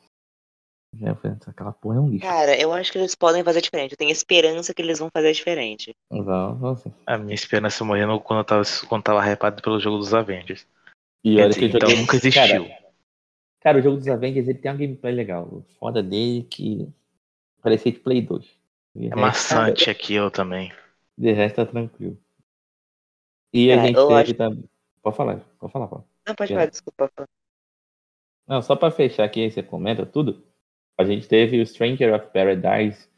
[0.95, 2.25] Já foi- Aquela porra é um lixo.
[2.25, 3.91] Cara, eu acho que eles podem fazer diferente.
[3.91, 5.95] Eu tenho esperança que eles vão fazer diferente.
[6.09, 6.91] Vão, vão sim.
[7.05, 10.67] A minha esperança morrendo quando eu tava, quando tava hypado pelo jogo dos Avengers.
[11.23, 12.65] E olha que eu então nunca existiu.
[12.65, 12.83] Cara,
[13.59, 15.43] cara, o jogo dos Avengers ele tem uma gameplay legal.
[15.45, 16.89] O foda dele é que
[17.61, 18.43] parecia de Play 2.
[18.95, 20.73] De É resto- maçante aquilo também.
[21.17, 22.17] De resto tá tranquilo.
[23.53, 24.63] E a É, gente eu teve acho- também.
[25.01, 26.07] Pode falar, pode falar, Paulo.
[26.27, 27.11] Não, pode falar, desculpa.
[28.47, 30.43] Não, só pra fechar aqui, aí você comenta tudo.
[30.97, 33.09] A gente teve o Stranger of Paradise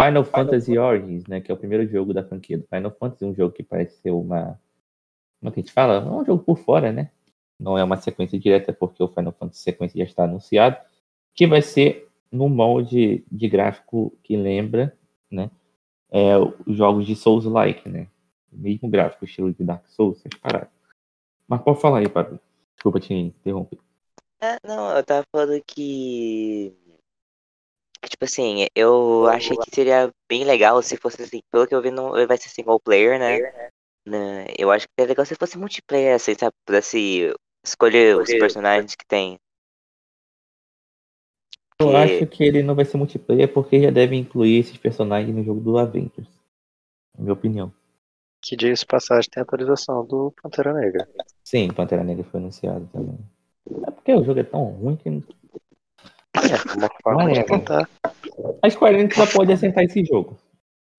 [0.00, 1.40] Final Fantasy Origins, né?
[1.40, 4.10] Que é o primeiro jogo da franquia do Final Fantasy, um jogo que parece ser
[4.10, 4.58] uma.
[5.40, 5.94] Como é que a gente fala?
[5.96, 7.10] É um jogo por fora, né?
[7.60, 10.78] Não é uma sequência direta, porque o Final Fantasy sequência já está anunciado.
[11.34, 14.96] Que vai ser no molde de gráfico que lembra,
[15.30, 15.50] né?
[16.10, 18.08] É, os jogos de Souls-like, né?
[18.50, 20.70] O mesmo gráfico, estilo de Dark Souls, essas paradas.
[21.46, 22.40] Mas pode falar aí, Pablo.
[22.74, 23.78] Desculpa te interromper.
[24.40, 26.74] É, não, eu tava falando que.
[28.00, 31.42] que, Tipo assim, eu achei que seria bem legal se fosse assim.
[31.50, 33.70] Pelo que eu vi, não vai ser single player, né?
[34.06, 36.54] Né, Eu acho que seria legal se fosse multiplayer, assim, sabe?
[36.64, 39.38] Pudesse escolher os personagens que tem.
[41.80, 45.34] Eu Que- acho que ele não vai ser multiplayer porque já deve incluir esses personagens
[45.34, 46.28] no jogo do Avengers.
[47.16, 47.72] Na minha opinião.
[48.42, 51.08] Que dia esse passagem tem atualização do Pantera Negra.
[51.44, 53.18] Sim, Pantera Negra foi anunciado também.
[53.86, 57.88] É porque o jogo é tão ruim que É, uma forma Não de é, tentar.
[58.62, 60.38] a Square Enix já pode acertar esse jogo.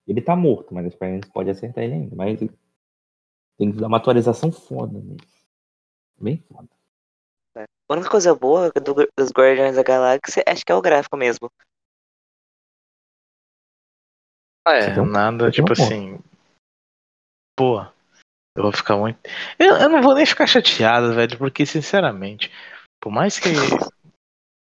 [0.06, 2.14] Ele tá morto, mas a Square Enix pode acertar ele ainda.
[2.16, 5.20] Mas tem que dar uma atualização foda nele.
[6.22, 6.68] Bem foda.
[7.56, 11.50] A única coisa boa do, dos Guardiões da Galáxia acho que é o gráfico mesmo.
[14.66, 15.82] É, Você tem um- nada, um tipo ponto.
[15.82, 16.18] assim.
[17.58, 17.82] Pô,
[18.56, 19.18] eu vou ficar muito.
[19.58, 22.50] Eu, eu não vou nem ficar chateado, velho, porque, sinceramente,
[23.00, 23.48] por mais que.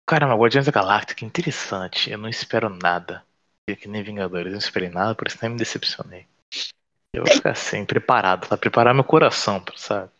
[0.07, 2.11] Caramba, Guardiões da Galáctica, que interessante.
[2.11, 3.25] Eu não espero nada.
[3.71, 6.27] É Que nem Vingadores, eu não esperei nada, por isso nem me decepcionei.
[7.14, 10.11] Eu vou ficar assim, preparado, pra preparar meu coração, sabe?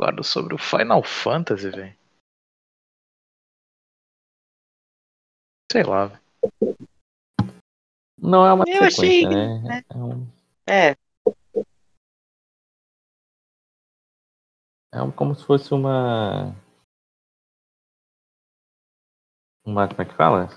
[0.00, 1.98] Agora sobre o Final Fantasy, velho.
[5.72, 6.22] Sei lá, velho.
[8.16, 9.82] Não é uma Eu sequência, achei- né?
[9.90, 10.26] É, um,
[10.66, 10.90] É,
[14.92, 16.54] é como se fosse uma.
[19.66, 19.88] Uma.
[19.88, 20.48] Como é que fala?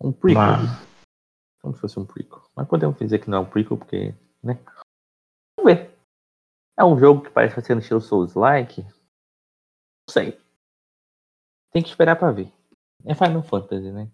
[0.00, 0.42] Um prequel.
[0.42, 0.88] Uma-
[1.62, 2.42] Como se fosse um prequel.
[2.56, 4.14] Mas podemos dizer que não é um prequel porque.
[4.42, 4.54] Né?
[6.78, 8.82] É um jogo que parece ser no estilo Souls-like.
[8.82, 8.90] Não
[10.08, 10.38] sei.
[11.72, 12.52] Tem que esperar pra ver.
[13.04, 14.08] É Final Fantasy, né?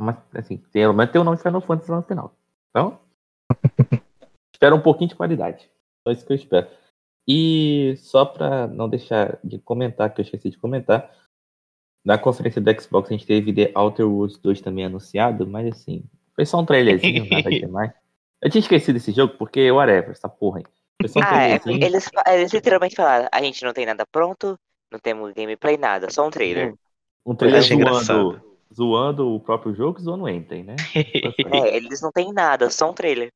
[0.00, 2.34] Mas, assim, pelo menos tem o nome de Final Fantasy lá no final.
[2.70, 2.98] Então.
[4.54, 5.70] espera um pouquinho de qualidade.
[6.02, 6.66] Só isso que eu espero.
[7.28, 11.14] E só pra não deixar de comentar, que eu esqueci de comentar.
[12.04, 16.04] Na conferência da Xbox a gente teve The Outer Worlds 2 também anunciado, mas assim,
[16.34, 17.92] foi só um trailerzinho, nada demais.
[18.40, 20.64] Eu tinha esquecido desse jogo porque, whatever, essa porra aí.
[21.22, 24.58] Ah, é, eles, eles literalmente falaram, a gente não tem nada pronto,
[24.90, 26.74] não temos gameplay, nada, só um trailer.
[27.24, 28.58] Um trailer zoando, engraçado.
[28.74, 30.76] zoando o próprio jogo e zoando o Enten, né?
[31.52, 33.30] É, eles não tem nada, só um trailer.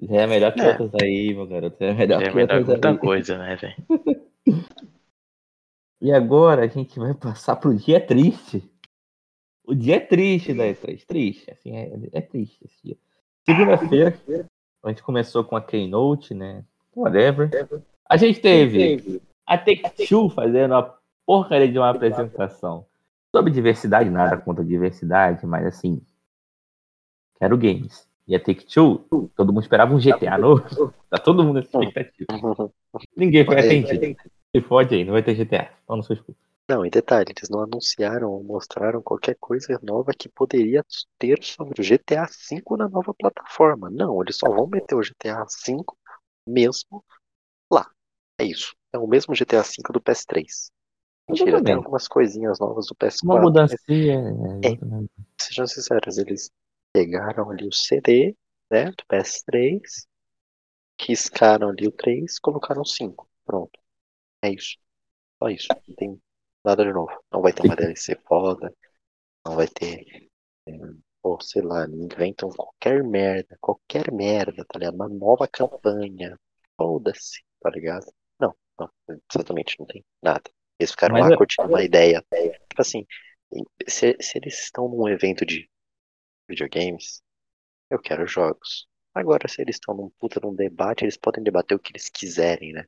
[0.00, 0.68] Já é melhor que É.
[0.68, 1.76] outros aí, meu garoto.
[1.78, 2.98] Já é melhor Já é que melhor que outros muita aí.
[2.98, 3.76] coisa, né, velho?
[6.02, 8.68] E agora a gente vai passar pro dia triste.
[9.64, 11.06] O dia triste da E3.
[11.06, 12.98] Triste, assim, é, é triste esse dia.
[13.46, 14.18] Segunda-feira,
[14.82, 16.64] a gente começou com a Keynote, né?
[16.94, 17.50] whatever.
[18.08, 20.94] A gente teve a Take-Two fazendo a
[21.26, 22.86] porcaria de uma apresentação
[23.34, 26.02] sobre diversidade, nada contra diversidade, mas assim,
[27.38, 28.06] quero games.
[28.28, 32.26] E a Take-Two, todo mundo esperava um GTA novo, tá todo mundo nessa expectativa.
[33.16, 34.16] Ninguém foi atendido.
[34.54, 35.70] Se fode aí, não vai ter GTA.
[35.86, 36.36] Fala no seu escudo.
[36.68, 40.84] Não, e detalhe, eles não anunciaram ou mostraram qualquer coisa nova que poderia
[41.18, 43.90] ter sobre o GTA V na nova plataforma.
[43.90, 45.84] Não, eles só vão meter o GTA V
[46.46, 47.04] mesmo
[47.70, 47.90] lá.
[48.38, 48.74] É isso.
[48.92, 50.70] É o mesmo GTA V do PS3.
[51.28, 53.24] Mentira, tem algumas coisinhas novas do PS4.
[53.24, 53.76] Uma mudança.
[53.88, 54.78] É.
[55.40, 56.50] Sejam sinceros, eles
[56.92, 58.36] pegaram ali o CD,
[58.70, 60.06] né, do PS3,
[61.00, 63.28] riscaram ali o 3, colocaram o 5.
[63.44, 63.78] Pronto.
[64.42, 64.76] É isso.
[65.42, 65.68] Só isso.
[65.88, 66.20] Não tem
[66.64, 67.12] nada de novo.
[67.32, 68.74] Não vai ter uma DLC foda.
[69.46, 70.28] Não vai ter.
[70.68, 70.72] é,
[71.22, 73.56] Pô, sei lá, inventam qualquer merda.
[73.60, 74.94] Qualquer merda, tá ligado?
[74.94, 76.38] Uma nova campanha.
[76.76, 78.06] Foda-se, tá ligado?
[78.40, 78.90] Não, não.
[79.32, 80.42] Exatamente, não tem nada.
[80.78, 82.24] Eles ficaram Mas lá é- curtindo uma ideia.
[82.30, 83.06] Tipo assim,
[83.88, 85.68] se, se eles estão num evento de
[86.48, 87.22] videogames,
[87.90, 88.88] eu quero jogos.
[89.14, 92.72] Agora, se eles estão num puta num debate, eles podem debater o que eles quiserem,
[92.72, 92.86] né?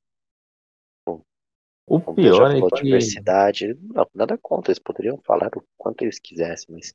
[1.86, 2.82] O Não pior é que.
[2.82, 3.78] diversidade.
[3.82, 6.94] Não, nada contra, eles poderiam falar o quanto eles quisessem, mas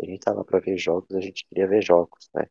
[0.00, 2.46] a gente tava pra ver jogos, a gente queria ver jogos, né?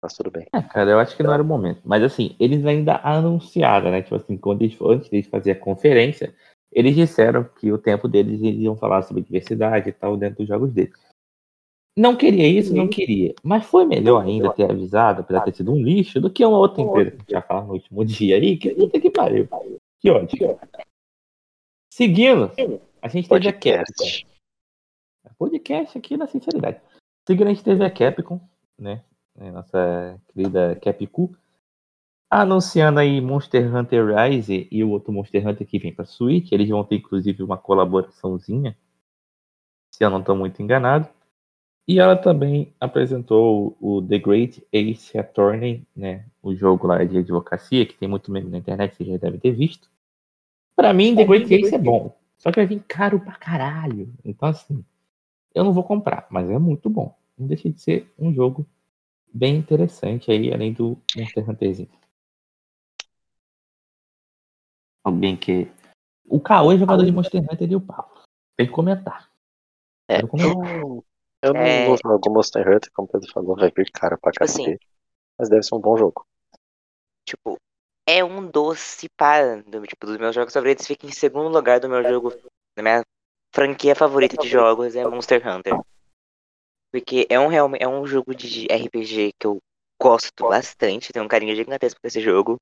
[0.00, 0.46] Mas tudo bem.
[0.52, 1.80] É, cara, eu acho que não era o momento.
[1.84, 4.02] Mas assim, eles ainda anunciaram, né?
[4.02, 6.34] Tipo assim, quando eles, antes deles fazer a conferência,
[6.72, 10.48] eles disseram que o tempo deles eles iam falar sobre diversidade e tal dentro dos
[10.48, 10.98] jogos deles.
[11.96, 13.34] Não queria isso, não queria.
[13.42, 16.56] Mas foi melhor ainda ter avisado, apesar de ter sido um lixo, do que uma
[16.56, 19.46] outra empresa que a gente vai falar no último dia aí, que puta que pariu.
[20.00, 20.58] Que ódio.
[21.94, 22.50] Seguindo,
[23.02, 23.84] a gente teve a Capcom.
[23.84, 24.26] Podcast.
[25.36, 26.80] Podcast aqui na sinceridade.
[27.28, 28.40] Seguindo, a gente teve a Capcom,
[28.78, 29.04] né?
[29.36, 31.34] É, Nossa querida Capcom.
[32.30, 36.50] Anunciando aí Monster Hunter Rise e o outro Monster Hunter que vem pra Switch.
[36.50, 38.74] Eles vão ter inclusive uma colaboraçãozinha.
[39.94, 41.06] Se eu não estou muito enganado.
[41.86, 46.24] E ela também apresentou o The Great Ace Attorney, né?
[46.42, 49.52] O jogo lá de advocacia, que tem muito meme na internet, vocês já devem ter
[49.52, 49.91] visto.
[50.82, 52.12] Pra mim, The Great Ace é bom.
[52.36, 54.12] Só que vai vir caro pra caralho.
[54.24, 54.84] Então, assim,
[55.54, 57.16] eu não vou comprar, mas é muito bom.
[57.38, 58.66] Não deixa de ser um jogo
[59.32, 61.88] bem interessante aí, além do Monster Hunterzinho.
[65.04, 65.70] Alguém que.
[66.26, 68.20] O Caô é jogador de Monster Hunter e o Papo.
[68.56, 69.30] Tem que comentar.
[70.10, 71.04] É, eu,
[71.42, 71.84] eu não É.
[71.84, 74.64] vou jogar o Monster Hunter, como o Pedro falou, vai vir cara pra Tipo assim.
[74.64, 74.86] cacete.
[75.38, 76.26] Mas deve ser um bom jogo.
[77.24, 77.56] Tipo,
[78.06, 80.86] é um doce para do, tipo, dos meus jogos favoritos.
[80.86, 82.30] Fica em segundo lugar do meu jogo,
[82.76, 83.02] da minha
[83.52, 85.78] franquia favorita de jogos é Monster Hunter.
[86.90, 89.58] Porque é um, é um jogo de RPG que eu
[90.00, 92.56] gosto bastante, tenho um carinho gigantesco por esse jogo.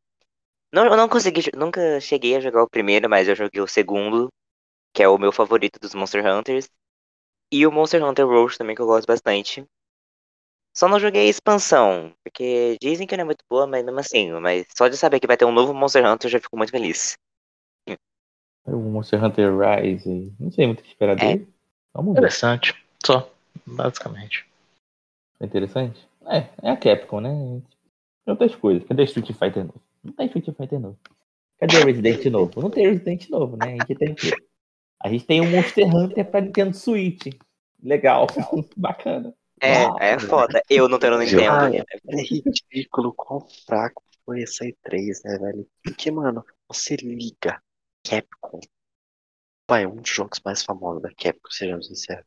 [0.72, 4.28] Não, eu não consegui, nunca cheguei a jogar o primeiro, mas eu joguei o segundo,
[4.94, 6.68] que é o meu favorito dos Monster Hunters.
[7.50, 9.64] E o Monster Hunter World também, que eu gosto bastante.
[10.72, 14.30] Só não joguei a expansão, porque dizem que não é muito boa, mas mesmo assim,
[14.40, 16.70] mas só de saber que vai ter um novo Monster Hunter eu já fico muito
[16.70, 17.18] feliz.
[18.66, 20.32] O Monster Hunter Rise.
[20.38, 21.16] Não sei muito o que esperar É.
[21.16, 21.48] dele.
[21.92, 22.20] Vamos ver.
[22.20, 22.74] Interessante.
[23.04, 23.28] Só,
[23.66, 24.46] basicamente.
[25.40, 26.08] É interessante?
[26.26, 27.30] É, é a Capcom, né?
[28.24, 28.86] Tem outras coisas.
[28.86, 29.82] Cadê Street Fighter novo?
[30.04, 30.98] Não tem Street Fighter novo.
[31.58, 32.60] Cadê Resident novo?
[32.60, 33.74] Não tem Resident novo, né?
[33.74, 34.30] A gente tem o quê?
[35.02, 37.26] A gente tem um Monster Hunter pra Nintendo Switch.
[37.82, 38.26] Legal.
[38.76, 39.34] Bacana.
[39.60, 40.62] É, é foda.
[40.68, 41.50] Eu não tenho Nintendo.
[41.50, 41.70] Ah,
[42.08, 45.66] É ridículo quão fraco foi essa E3, né, velho?
[45.82, 47.62] Porque, mano, você liga
[48.04, 48.60] Capcom.
[49.68, 52.24] Vai, um dos jogos mais famosos da Capcom, sejamos sinceros.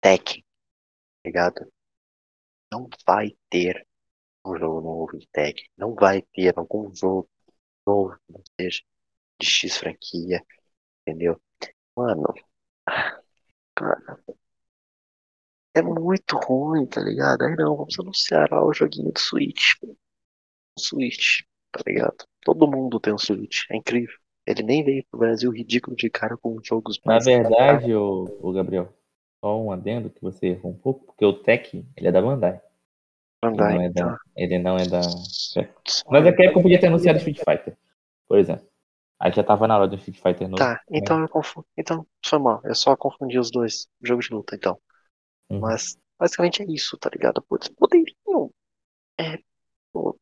[0.00, 0.46] Tekken, tá
[1.26, 1.72] ligado?
[2.72, 3.86] Não vai ter
[4.46, 5.66] um jogo novo de Tekken.
[5.76, 7.28] Não vai ter algum jogo
[7.86, 8.82] novo, que não seja
[9.40, 10.44] de X franquia,
[11.06, 11.40] entendeu?
[11.96, 12.34] Mano,
[13.74, 14.18] cara,
[15.74, 17.42] é muito ruim, tá ligado?
[17.42, 19.74] Aí não, vamos anunciar lá o joguinho do Switch.
[19.82, 22.16] O Switch, tá ligado?
[22.42, 24.14] Todo mundo tem um Switch, é incrível.
[24.46, 28.88] Ele nem veio pro Brasil ridículo de cara com jogos Na verdade, o, o Gabriel,
[29.44, 32.60] só um adendo que você errou um pouco, porque o Tekken, ele é da Bandai.
[33.42, 35.00] Ele Bandai, não é da, ele não é da.
[36.10, 37.76] Mas a Capcom podia ter anunciado Street Fighter,
[38.26, 38.66] por exemplo.
[39.20, 40.56] Aí já tava na hora do Street Fighter novo.
[40.56, 41.66] Tá, então eu confundo.
[41.76, 42.60] Então, foi mal.
[42.64, 44.78] Eu só confundi os dois jogos de luta, então.
[45.50, 45.60] Uhum.
[45.60, 47.42] Mas basicamente é isso, tá ligado?
[47.42, 48.50] Putz, poderiam
[49.18, 49.38] é,
[49.92, 50.18] pô,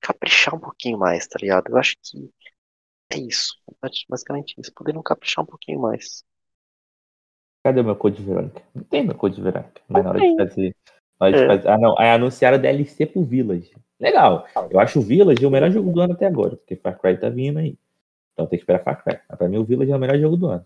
[0.00, 1.68] caprichar um pouquinho mais, tá ligado?
[1.68, 2.30] Eu acho que
[3.12, 3.54] é isso.
[4.08, 4.72] Basicamente isso.
[4.74, 6.24] Poderiam caprichar um pouquinho mais.
[7.64, 8.62] Cadê o meu Code Verônica?
[8.74, 9.80] Não tem meu Code Verônica.
[9.88, 10.76] Mas na hora de fazer.
[11.20, 11.46] Hora de É.
[11.46, 11.98] fazer ah, não.
[11.98, 13.72] Aí anunciaram DLC pro Village.
[14.00, 14.46] legal.
[14.70, 17.28] Eu acho o Village o melhor jogo do ano até agora, porque Far Cry tá
[17.28, 17.76] vindo aí.
[18.32, 19.20] Então tem que esperar Far Cry.
[19.28, 20.64] Mas pra mim o Village é o melhor jogo do ano.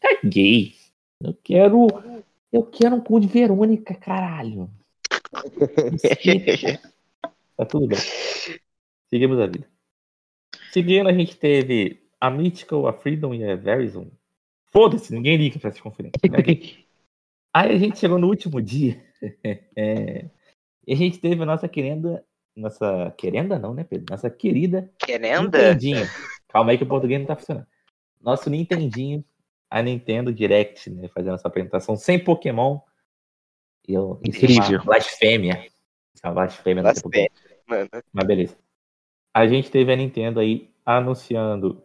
[0.00, 0.74] Caguei.
[1.20, 1.88] Eu quero.
[2.54, 4.70] Eu quero um cu de Verônica, caralho.
[7.56, 7.98] tá tudo bem.
[9.10, 9.68] Seguimos a vida.
[10.72, 14.06] Seguindo, a gente teve a Mythical, a Freedom e a Verizon.
[14.66, 16.22] Foda-se, ninguém liga pra essas conferências.
[16.30, 16.38] Né?
[17.52, 19.02] Aí a gente chegou no último dia.
[19.76, 20.26] É,
[20.86, 22.24] e a gente teve a nossa querenda.
[22.54, 24.06] Nossa querenda não, né, Pedro?
[24.10, 25.72] Nossa querida Querenda?
[25.72, 26.06] Nintendinho.
[26.46, 27.66] Calma aí que o português não tá funcionando.
[28.20, 29.24] Nosso Nintendinho,
[29.74, 31.08] a Nintendo Direct, né?
[31.08, 32.78] Fazendo essa apresentação sem Pokémon.
[33.88, 34.84] Eu, isso é uma Incrível.
[34.84, 35.66] blasfêmia.
[36.22, 36.82] É uma blasfêmia.
[36.84, 37.26] não ter Pokémon.
[37.66, 37.90] Mano.
[38.12, 38.56] Mas beleza.
[39.34, 41.82] A gente teve a Nintendo aí anunciando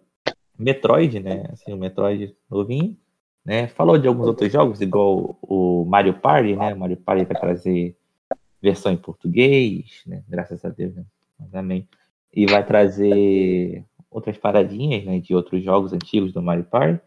[0.56, 1.46] Metroid, né?
[1.52, 2.96] Assim, o Metroid novinho.
[3.44, 3.68] Né?
[3.70, 6.76] Falou de alguns outros jogos, igual o Mario Party, né?
[6.76, 7.98] O Mario Party vai trazer
[8.62, 10.24] versão em português, né?
[10.30, 11.04] Graças a Deus, né?
[11.40, 11.90] Mas amém.
[12.32, 15.20] E vai trazer outras paradinhas, né?
[15.20, 17.02] De outros jogos antigos do Mario Party.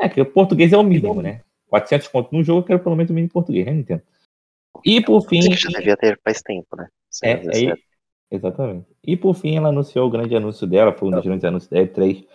[0.00, 1.42] É, que o português é o mínimo, né?
[1.68, 4.02] 400 conto no jogo, eu quero pelo menos o mínimo em português, né, Nintendo?
[4.84, 6.88] E por fim, Isso já devia ter faz tempo, né?
[7.22, 7.78] é, dizer,
[8.30, 8.86] exatamente.
[9.04, 11.78] E por fim, ela anunciou o grande anúncio dela, foi um dos grandes anúncios da
[11.80, 12.26] E3,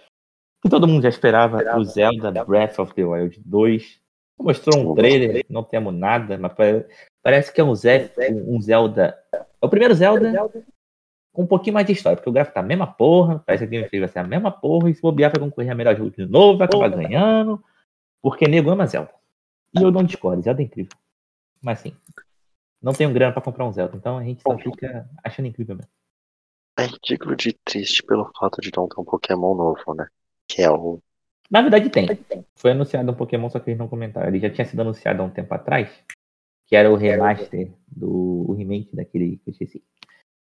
[0.62, 4.00] que todo mundo já esperava, o Zelda Breath of the Wild 2.
[4.38, 6.86] Mostrou um trailer, não temos nada, mas pare-
[7.24, 8.12] parece que é um, Zé,
[8.46, 9.18] um Zelda.
[9.34, 10.34] É o primeiro Zelda
[11.36, 13.76] com um pouquinho mais de história, porque o gráfico tá a mesma porra, parece que
[13.76, 16.10] a Game vai ser a mesma porra, e se bobear vai concorrer a melhor jogo
[16.10, 17.62] de novo, vai acabar ganhando,
[18.22, 19.12] porque nego ama Zelda.
[19.78, 20.98] E eu não discordo, Zelda é incrível.
[21.62, 21.94] Mas sim,
[22.82, 25.92] não tenho grana pra comprar um Zelda, então a gente só fica achando incrível mesmo.
[26.78, 30.08] É ridículo de triste pelo fato de não ter um Pokémon novo, né?
[30.48, 31.02] Que é o.
[31.50, 32.08] Na verdade tem.
[32.56, 34.28] Foi anunciado um Pokémon, só que eles não comentaram.
[34.28, 35.90] Ele já tinha sido anunciado há um tempo atrás,
[36.68, 39.84] que era o remaster do o remake daquele que eu esqueci.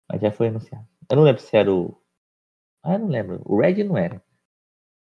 [0.09, 0.85] Mas já foi anunciado.
[1.09, 1.95] Eu não lembro se era o.
[2.83, 3.41] Ah, eu não lembro.
[3.45, 4.23] O Red não era.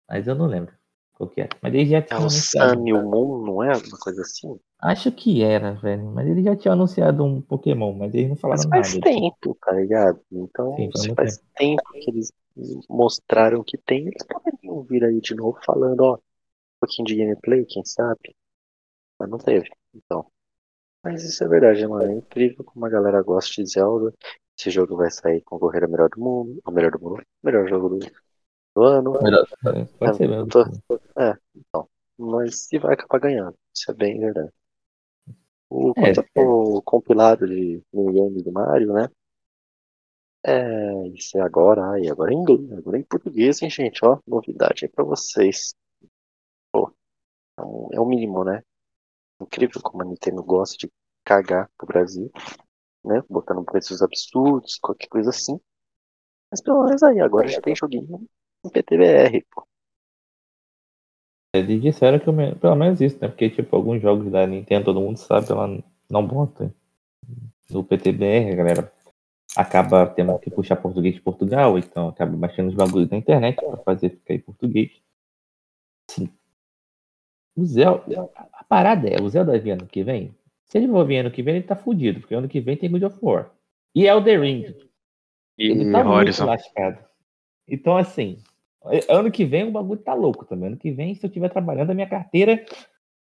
[0.08, 0.74] Mas eu não lembro
[1.14, 1.56] qual que era.
[1.62, 2.28] Mas eles já É tinham o.
[2.28, 3.72] Sun e o Moon, não é?
[3.76, 4.60] Uma coisa assim?
[4.78, 6.10] Acho que era, velho.
[6.10, 8.98] Mas eles já tinham anunciado um Pokémon, mas eles não falaram Mas faz nada.
[8.98, 10.20] tempo, tá ligado?
[10.30, 12.32] Então, Sim, faz faz tempo que eles
[12.88, 16.18] mostraram que tem, eles poderiam vir aí de novo falando, ó, um
[16.80, 18.36] pouquinho de gameplay, quem sabe?
[19.18, 20.26] Mas não teve, então.
[21.04, 22.12] Mas isso é verdade, mano.
[22.12, 24.14] É incrível como a galera gosta de Zelda.
[24.60, 26.60] Esse jogo vai sair concorrer ao melhor do mundo.
[26.66, 27.22] Ao melhor do mundo.
[27.42, 27.98] Melhor jogo
[28.76, 29.12] do, ano.
[29.22, 30.48] Melhor- é, Pode ser mesmo.
[30.48, 31.88] Tô- É, então.
[32.18, 33.56] Mas se vai acabar ganhando.
[33.74, 34.52] Isso é bem verdade.
[35.70, 36.12] O, É.
[36.12, 39.08] quanto ao compilado de minigames do Mario, né?
[40.44, 44.04] É, isso é agora, ai, agora é em inglês, agora é em português, hein, gente,
[44.04, 45.74] ó, novidade aí pra vocês.
[46.72, 46.92] Pô,
[47.58, 48.62] é um- é o mínimo, né?
[49.40, 50.90] Incrível como a Nintendo gosta de
[51.24, 52.30] cagar pro Brasil,
[53.04, 53.22] né?
[53.28, 55.60] Botando preços absurdos, qualquer coisa assim.
[56.50, 58.26] Mas pelo menos aí, agora já tem joguinho
[58.64, 59.66] em PTBR, pô.
[61.54, 63.28] Eles disseram que me- pelo menos isso, né?
[63.28, 66.72] Porque, tipo, alguns jogos da Nintendo, todo mundo sabe, ela não bota
[67.70, 68.92] no PTBR, galera
[69.56, 73.76] acaba tendo que puxar português de Portugal, então acaba baixando os bagulhos na internet pra
[73.78, 74.90] fazer ficar em português.
[76.08, 76.30] Sim.
[77.56, 80.34] O Zelda, a parada é, o Zelda vir ano que vem?
[80.70, 82.90] Se ele for vir ano que vem, ele tá fudido, porque ano que vem tem
[82.90, 83.50] God of War.
[83.94, 84.64] E Elder Ring.
[85.58, 86.46] Ele E tá muito Horizon.
[86.46, 87.04] lascado.
[87.66, 88.38] Então, assim,
[89.08, 90.68] ano que vem o bagulho tá louco também.
[90.68, 92.64] Ano que vem, se eu estiver trabalhando, a minha carteira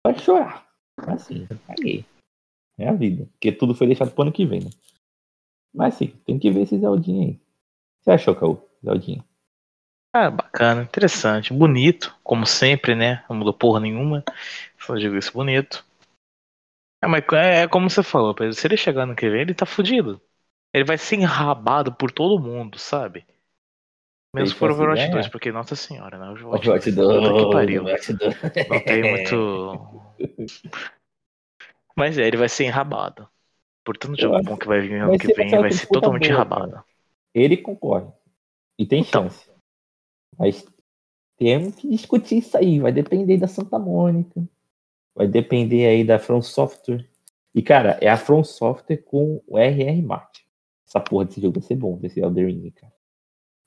[0.06, 0.64] vai chorar.
[0.96, 2.04] Assim, caguei.
[2.78, 3.26] É a vida.
[3.32, 4.70] Porque tudo foi deixado pro ano que vem, né?
[5.74, 7.32] Mas sim, tem que ver esse Zeldinho aí.
[7.32, 8.58] O que você achou, Caô?
[8.84, 9.24] Zeldinho.
[10.12, 13.24] Ah, bacana, interessante, bonito, como sempre, né?
[13.28, 14.24] Não mudou porra nenhuma.
[14.78, 15.84] Só digo isso bonito.
[17.02, 19.54] É, mas é, é como você falou, Pedro, se ele chegar no que vem, ele
[19.54, 20.20] tá fudido.
[20.72, 23.26] Ele vai ser enrabado por todo mundo, sabe?
[24.34, 25.14] Mesmo por Overwatch ganhar?
[25.14, 26.28] 2, porque, nossa senhora, né?
[26.28, 27.82] O Overwatch Overwatch 2, puta que pariu.
[27.82, 28.42] Overwatch 2.
[28.68, 30.02] Não tem muito.
[31.96, 33.28] Mas é, ele vai ser enrabado.
[33.84, 36.84] Por tanto jogo bom que vai vir ano que vem, vai ser totalmente boa, enrabado.
[37.34, 38.06] Ele concorre.
[38.78, 39.24] E tem Então.
[39.24, 39.50] chance.
[40.38, 40.64] Mas
[41.36, 42.78] temos que discutir isso aí.
[42.78, 44.42] Vai depender da Santa Mônica.
[45.20, 47.06] Vai depender aí da From Software.
[47.54, 50.40] E, cara, é a From Software com o RR Martin.
[50.88, 52.90] Essa porra desse jogo vai ser bom, desse Elder Ring, cara.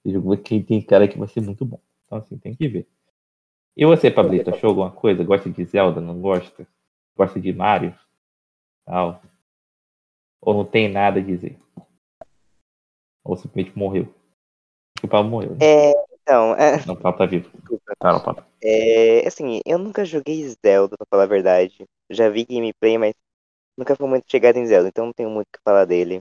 [0.03, 1.79] Esse jogo que tem cara que vai ser muito bom.
[2.07, 2.87] Então, assim, tem que ver.
[3.77, 5.23] E você, Pablito, achou alguma coisa?
[5.23, 6.01] Gosta de Zelda?
[6.01, 6.67] Não gosta?
[7.15, 7.95] Gosta de Mario?
[8.83, 9.21] Tal?
[10.41, 11.59] Ou não tem nada a dizer?
[13.23, 14.11] Ou simplesmente morreu?
[15.03, 15.57] O Pablo morreu, né?
[15.61, 15.93] É,
[16.23, 17.51] então, é, Não, o Pablo tá vivo.
[17.99, 18.43] Fala, Pablo.
[18.61, 21.85] é, assim, eu nunca joguei Zelda, pra falar a verdade.
[22.09, 23.13] Já vi gameplay, mas
[23.77, 26.19] nunca fui muito chegado em Zelda, então não tenho muito o que falar dele.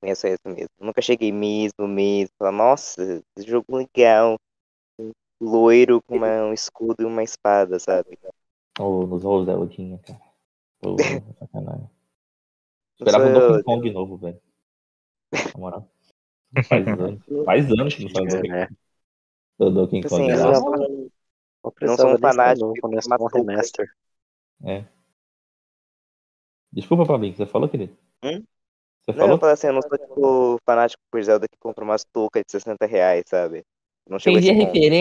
[0.00, 0.68] conheço esse mesmo.
[0.80, 2.30] Nunca cheguei mesmo, mesmo.
[2.38, 3.02] Falar, nossa,
[3.36, 4.36] esse jogo legal.
[5.00, 8.18] Um loiro com uma- um escudo e uma espada, sabe?
[8.78, 10.20] Ou nos ovos da Odinha, cara.
[10.80, 10.96] Pô,
[11.40, 11.88] sacanagem.
[13.00, 14.40] Não Esperava um Donkey Kong novo, velho.
[15.32, 15.88] Na moral.
[16.68, 17.20] Faz anos.
[17.44, 18.68] Faz anos que não faz Donkey né?
[19.58, 20.26] o Donkey Kong.
[20.30, 20.60] eu lá.
[20.60, 21.10] não-
[21.64, 23.38] Não, não sou precisava um fanático um Matuca.
[23.38, 23.86] remaster.
[26.72, 27.94] Desculpa, Fabinho, você falou, querido?
[28.24, 28.44] Hum?
[29.00, 29.38] Você Não, eu falou?
[29.38, 32.86] falo assim, eu não sou tipo fanático por Zelda que compra umas toucas de 60
[32.86, 33.64] reais, sabe?
[34.08, 34.98] Não chegou a Entendi a referência.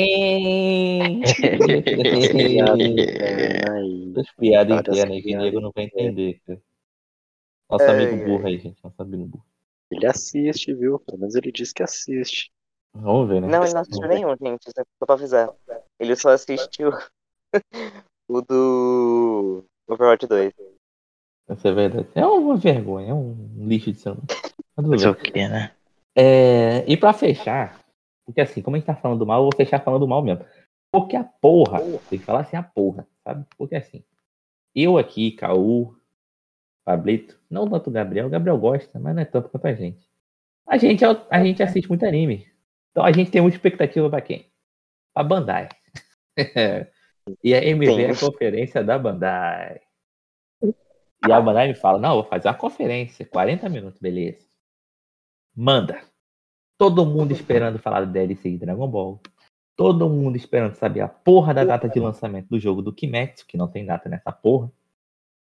[3.20, 4.14] É, aí.
[4.18, 6.62] Essas piadas internas que o Diego não vai entender, cara.
[7.70, 8.18] Nosso Ai, amigo ai.
[8.18, 8.84] burro aí, gente.
[8.84, 9.46] Nosso amigo burro.
[9.92, 11.00] Ele assiste, viu?
[11.00, 12.52] Pelo menos ele disse que assiste.
[12.94, 13.48] Vamos ver, né?
[13.48, 14.72] Não, ele não assistiu nenhum, gente.
[14.72, 15.54] Só pra avisar.
[16.00, 16.92] Ele só assistiu
[18.28, 20.54] o do Overwatch 2.
[21.50, 22.08] Isso é verdade.
[22.16, 24.24] É uma vergonha, é um lixo de humano.
[24.76, 25.12] Mas bem.
[25.12, 25.72] o que, né?
[26.16, 27.80] É, e pra fechar,
[28.26, 30.22] porque assim, como a gente tá falando do mal, eu vou fechar falando do mal
[30.22, 30.46] mesmo.
[30.92, 31.80] Porque a porra,
[32.10, 33.46] tem que falar assim, a porra, sabe?
[33.58, 34.04] Porque assim,
[34.76, 35.97] eu aqui, Caú,
[36.88, 40.10] Pablito, não tanto o Gabriel, o Gabriel gosta, mas não é tanto quanto a gente.
[40.66, 42.48] A gente, é a gente assiste muito anime.
[42.92, 44.50] Então a gente tem muita expectativa pra quem?
[45.14, 45.68] Pra Bandai.
[47.44, 48.26] e aí me vem a Sim.
[48.26, 49.82] conferência da Bandai.
[50.64, 54.48] E a Bandai me fala, não, vou fazer uma conferência, 40 minutos, beleza.
[55.54, 56.00] Manda.
[56.78, 59.20] Todo mundo esperando falar do DLC de Dragon Ball.
[59.76, 63.58] Todo mundo esperando saber a porra da data de lançamento do jogo do Kimetsu, que
[63.58, 64.72] não tem data nessa porra.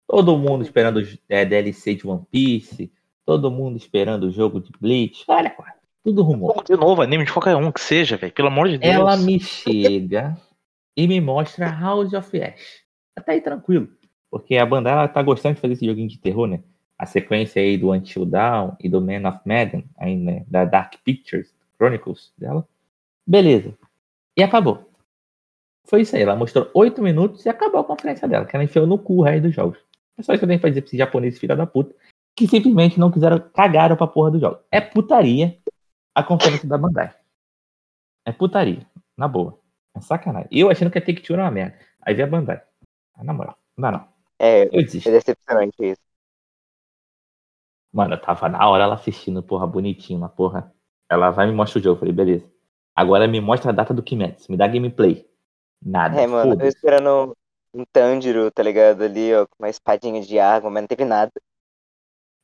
[0.07, 2.93] Todo mundo esperando é, DLC de One Piece.
[3.25, 5.25] Todo mundo esperando o jogo de Bleach.
[5.27, 5.55] Olha,
[6.05, 6.63] tudo rumor.
[6.63, 8.33] De novo, anime de qualquer um que seja, velho.
[8.33, 8.95] Pelo amor de Deus.
[8.95, 10.37] Ela me chega
[10.97, 12.85] e me mostra House of Ash.
[13.17, 13.89] Até aí tranquilo.
[14.31, 16.63] Porque a Bandai ela tá gostando de fazer esse joguinho de terror, né?
[16.97, 20.45] A sequência aí do Until Dawn e do Man of Medan, aí, né?
[20.49, 22.67] Da Dark Pictures Chronicles dela.
[23.27, 23.77] Beleza.
[24.37, 24.89] E acabou.
[25.85, 26.23] Foi isso aí.
[26.23, 29.43] Ela mostrou oito minutos e acabou a conferência dela, que ela enfiou no cu resto
[29.43, 29.79] dos jogos.
[30.19, 31.95] É só isso que eu tenho pra dizer pra esses japoneses filha da puta,
[32.35, 34.61] que simplesmente não quiseram, cagaram pra porra do jogo.
[34.71, 35.59] É putaria
[36.15, 37.15] a conferência da Bandai.
[38.25, 38.87] É putaria.
[39.17, 39.59] Na boa.
[39.95, 40.49] É sacanagem.
[40.51, 41.79] Eu achando que a Take-Two era uma merda.
[42.03, 42.63] Aí veio a Bandai.
[43.15, 43.59] Ah, na moral.
[43.77, 44.09] Não, não.
[44.39, 45.09] É, Eu desisto.
[45.09, 46.01] é decepcionante isso.
[47.93, 50.71] Mano, eu tava na hora ela assistindo, porra, bonitinho, uma porra.
[51.11, 51.97] Ela vai e me mostra o jogo.
[51.97, 52.51] Eu falei, beleza.
[52.95, 54.51] Agora me mostra a data do Kimetsu.
[54.51, 55.27] Me dá gameplay.
[55.83, 56.21] Nada.
[56.21, 57.37] É, mano, eu esperando
[57.77, 59.03] um Tanjiro, tá ligado?
[59.03, 61.33] Ali, ó, com uma espadinha de água, mas não teve nada.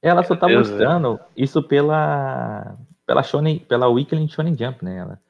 [0.02, 2.76] Ela só tá Deus, mostrando isso pela
[3.06, 4.98] pela Shonen, pela Weekly Shonen Jump, né?
[4.98, 5.20] Ela,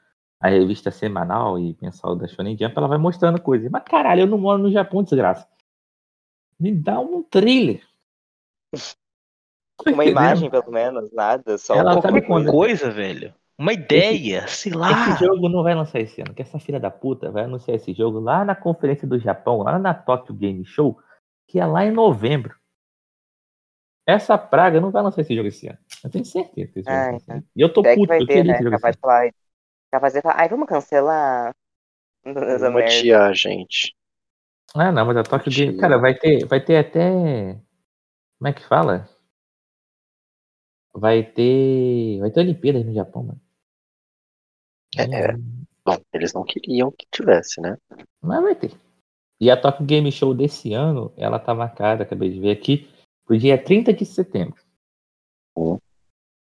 [0.40, 3.70] a revista semanal e mensal da Shonen Jump, ela vai mostrando coisas.
[3.70, 5.46] Mas caralho, eu não moro no Japão, desgraça.
[6.58, 7.82] Me dá um trailer.
[8.72, 8.78] Tá
[9.92, 11.58] Uma imagem, pelo menos, nada.
[11.58, 13.34] Só Ela um sabe quando- coisa, velho.
[13.58, 14.90] Uma ideia, sei lá.
[15.10, 17.92] Esse jogo não vai lançar esse ano, que essa filha da puta vai anunciar esse
[17.92, 20.98] jogo lá na conferência do Japão, lá na Tokyo Game Show,
[21.46, 22.56] que é lá em novembro.
[24.06, 25.78] Essa praga não vai lançar esse jogo esse ano.
[26.02, 27.42] Eu tenho certeza esse Ah, então.
[27.54, 28.54] E eu tô É que puto, vai eu ter, queria né?
[28.54, 29.30] esse jogo esse Capaz de falar.
[29.92, 31.54] Capaz de falar, ai, vamos cancelar.
[32.24, 32.98] Essa Vamos merda.
[32.98, 33.94] adiar, gente.
[34.74, 35.78] Ah, não, mas a Tokyo Game.
[35.78, 37.60] Cara, vai ter, vai ter até.
[38.38, 39.08] Como é que fala?
[40.94, 42.20] Vai ter.
[42.20, 43.40] Vai ter Olimpíadas no Japão, mano.
[44.96, 45.32] É, é.
[45.84, 47.76] Bom, eles não queriam que tivesse, né?
[48.20, 48.72] Mas vai ter.
[49.40, 52.88] E a Tokyo Game Show desse ano, ela tá marcada, acabei de ver aqui,
[53.24, 54.62] pro dia 30 de setembro.
[55.56, 55.78] Hum.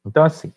[0.06, 0.52] Então, assim,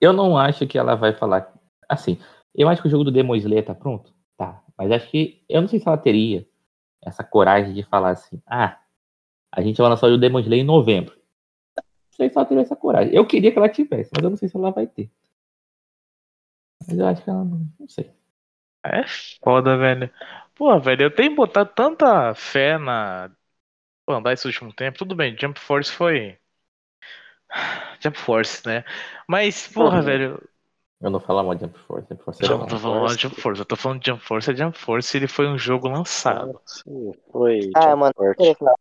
[0.00, 1.54] eu não acho que ela vai falar.
[1.88, 2.18] Assim,
[2.54, 4.12] eu acho que o jogo do Demon Slayer tá pronto.
[4.36, 4.64] Tá.
[4.76, 5.44] Mas acho que.
[5.48, 6.44] Eu não sei se ela teria
[7.02, 8.80] essa coragem de falar assim: ah,
[9.52, 11.19] a gente vai lançar o Demon Slayer em novembro.
[12.20, 13.14] Sei se ela essa coragem.
[13.14, 15.10] Eu queria que ela tivesse, mas eu não sei se ela vai ter.
[16.86, 17.66] Mas eu acho que ela não.
[17.78, 18.12] Não sei.
[18.84, 19.04] É
[19.42, 20.10] foda, velho.
[20.54, 23.30] Pô, velho, eu tenho botado tanta fé na
[24.06, 24.98] Bandai esse último tempo.
[24.98, 26.38] Tudo bem, Jump Force foi.
[28.00, 28.84] Jump Force, né?
[29.28, 30.02] Mas, porra, Uhum.
[30.02, 30.40] velho.
[31.02, 32.06] Eu não falo mal de Jump Force.
[32.10, 32.58] Jump Force é Eu bom.
[32.58, 34.50] não tô falando de Jump Force, eu tô falando de Jump Force.
[34.50, 36.60] É Jump Force, ele foi um jogo lançado.
[36.66, 37.70] Sim, foi.
[37.74, 38.30] Ah, Jump mano, Force.
[38.30, 38.74] eu queria falar,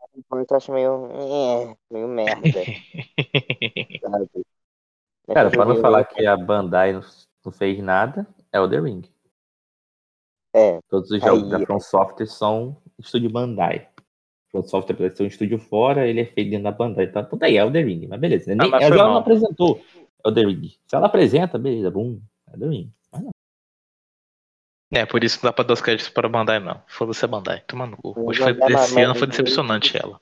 [0.51, 1.09] eu acho meio.
[1.13, 2.41] É, meio merda,
[5.33, 7.01] Cara, pra não falar que a Bandai não,
[7.45, 9.03] não fez nada, é o The Ring.
[10.55, 13.87] É, Todos os jogos Aí- da From Software são estúdio Bandai.
[14.51, 17.07] From Software parece ser um estúdio fora, ele é feito dentro da Bandai.
[17.11, 17.21] Tá?
[17.23, 18.55] Puta aí, é o The Ring, mas beleza.
[18.55, 19.19] Nem, mas ela foi não mal.
[19.19, 19.79] apresentou.
[20.25, 20.67] É o The Ring.
[20.87, 22.93] Se ela apresenta, beleza, bum, é The Ring.
[23.11, 23.29] Mas não.
[24.91, 26.83] É, por isso não dá pra dar os créditos para a Bandai, não.
[26.87, 27.61] Foda-se a Bandai.
[27.61, 28.13] Toma no cu.
[28.27, 30.19] Hoje foi, mas- esse ano foi decepcionante ela.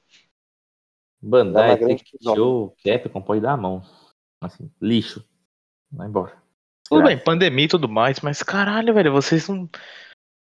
[1.21, 3.81] Bandai, É Show, Capcom pode dar a mão.
[4.41, 5.27] Assim, lixo.
[5.91, 6.31] Vai embora.
[6.87, 7.15] Tudo Desgraça.
[7.15, 9.69] bem, pandemia e tudo mais, mas caralho, velho, vocês não.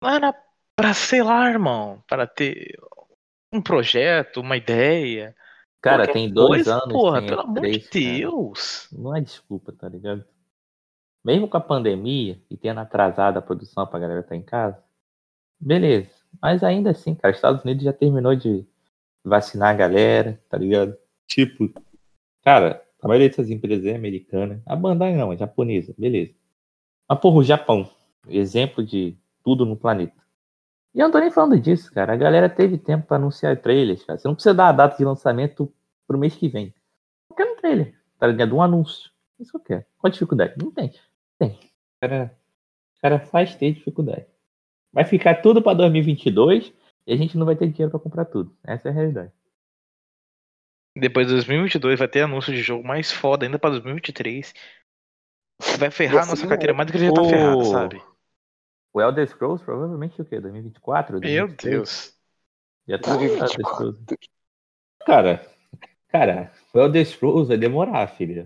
[0.03, 0.33] Não era
[0.77, 2.77] pra, sei lá, irmão, para ter
[3.53, 5.37] um projeto, uma ideia.
[5.85, 6.93] Cara, tem dois coisa, anos.
[6.95, 7.91] Porra, tem pelo amor de cara.
[7.93, 8.89] Deus.
[8.91, 10.25] Não é desculpa, tá ligado?
[11.23, 14.83] Mesmo com a pandemia e tendo atrasado a produção pra galera estar em casa,
[15.61, 16.09] beleza.
[16.41, 18.67] Mas ainda assim, cara, os Estados Unidos já terminou de
[19.23, 20.97] vacinar a galera, tá ligado?
[21.27, 21.71] Tipo,
[22.43, 24.63] cara, a maioria dessas empresas é americana.
[24.65, 26.33] A Bandai não, é japonesa, beleza.
[27.07, 27.91] Mas, porra, o Japão,
[28.27, 30.24] exemplo de tudo no planeta.
[30.95, 32.13] E eu não tô nem falando disso, cara.
[32.13, 34.19] A galera teve tempo pra anunciar trailers, cara.
[34.19, 35.73] Você não precisa dar a data de lançamento
[36.07, 36.73] pro mês que vem.
[37.29, 38.55] Eu quero um trailer, tá ligado?
[38.55, 39.11] Um anúncio.
[39.41, 39.85] Isso que eu quero.
[39.99, 40.55] Qual a dificuldade?
[40.57, 40.93] Não tem.
[41.39, 41.51] Tem.
[41.51, 42.39] O cara,
[42.97, 44.27] o cara faz ter dificuldade.
[44.93, 46.73] Vai ficar tudo pra 2022
[47.07, 48.57] e a gente não vai ter dinheiro pra comprar tudo.
[48.63, 49.33] Essa é a realidade.
[50.97, 54.55] Depois de 2022 vai ter anúncio de jogo mais foda ainda pra 2023.
[55.77, 58.01] Vai ferrar a assim, nossa é, carteira mais do que já tá ferrado, sabe?
[58.95, 60.41] O Elder Scrolls provavelmente o quê?
[60.41, 61.19] 2024?
[61.21, 61.75] Meu 2023?
[61.75, 62.15] Deus.
[62.89, 63.99] Já tá no Elder Scrolls.
[65.05, 65.47] Cara,
[66.09, 68.45] cara, o Elder Scrolls vai demorar, filha.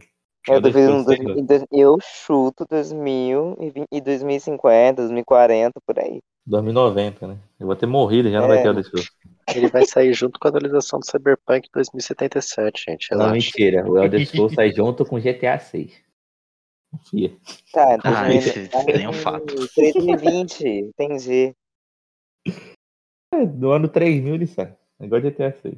[0.49, 6.21] Eu, um eu chuto 2020 e 2050, 2040, por aí.
[6.47, 7.37] 2090, né?
[7.61, 8.63] Eu vou ter morrido, já não vai É.
[8.63, 9.11] ter Elder Scrolls.
[9.55, 13.11] Ele vai sair junto com a atualização do Cyberpunk 2077, gente.
[13.11, 13.35] Não, Relaxa.
[13.35, 13.91] mentira.
[13.91, 16.08] O Elder Scrolls sai junto com GTA 6.
[16.91, 17.37] Confia.
[17.73, 19.55] Tá, Ah, 2000 esse nem é um fato.
[19.77, 21.55] 2020, entendi.
[23.35, 24.75] É, no ano 3000 ele sai.
[25.01, 25.77] Igual GTA 6.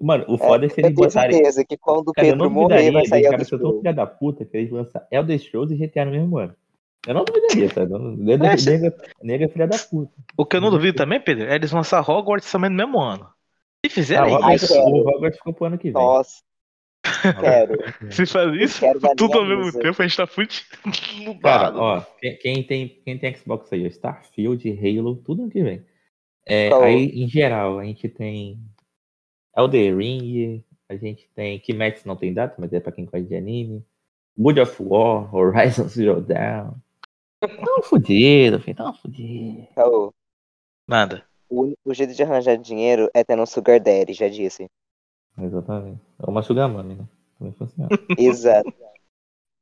[0.00, 1.32] Mano, o foda é, se Eu eles tenho botarem.
[1.32, 3.66] certeza que quando o Cara, eu Pedro não morrer, vai sair caras Elder são tão
[3.68, 3.78] Scrolls.
[3.80, 6.56] filha da puta que eles lançam Elder Scrolls e GTA no mesmo ano.
[7.06, 7.84] Eu não duvidaria, tá?
[7.84, 10.12] Não- Nega, É, se- nega, nega é filha da puta.
[10.36, 13.24] O que eu não duvido também, Pedro, é eles lançar Hogwarts também no mesmo ano.
[13.84, 16.02] Se Ah, fizerem o Hogwarts, isso, o Hogwarts ficou pro ano que vem.
[16.02, 16.40] Nossa,
[17.02, 17.74] quero.
[18.10, 18.84] se faz isso,
[19.16, 20.64] tudo ao mesmo tempo, a gente tá fudido.
[21.42, 25.62] Cara, ó, quem, quem tem, quem tem Xbox aí, ó, Starfield, Halo, tudo ano que
[25.62, 25.84] vem.
[26.46, 26.82] É, Qual?
[26.82, 28.60] aí, em geral, a gente tem
[29.56, 33.34] Elden Ring, a gente tem Kimetsu não tem data, mas é pra quem gosta de
[33.34, 33.84] anime.
[34.36, 36.74] God of War, Horizon Zero Dawn.
[37.40, 39.66] Tão fudido, filho, tão fudido.
[39.74, 40.12] Caô,
[40.88, 41.24] Nada.
[41.48, 44.68] o, o jeito de arranjar dinheiro é tendo um sugar daddy, já disse.
[45.38, 46.00] Exatamente.
[46.18, 47.08] É uma Sugar Mami, né?
[47.38, 47.88] Também funciona.
[48.18, 48.72] Exato.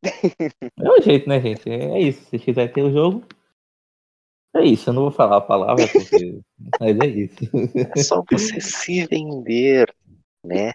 [0.03, 1.68] É o jeito, né, gente?
[1.68, 2.25] É isso.
[2.29, 3.25] Se quiser ter o jogo,
[4.55, 4.91] é isso.
[4.91, 6.41] Eu não vou falar a palavra porque.
[6.81, 7.45] Mas é isso.
[7.97, 9.93] É só você se vender,
[10.45, 10.73] né?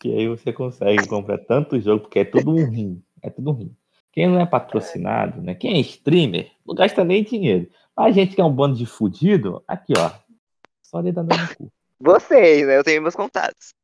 [0.00, 3.02] Que aí você consegue comprar tanto jogo, porque é tudo um rim.
[3.22, 3.76] É tudo um rim.
[4.12, 5.54] Quem não é patrocinado, né?
[5.54, 7.68] Quem é streamer, não gasta nem dinheiro.
[7.94, 10.10] A gente que é um bando de fudido, aqui, ó.
[10.82, 11.72] Só dedo no cu.
[12.00, 12.76] Vocês, né?
[12.78, 13.74] Eu tenho meus contatos.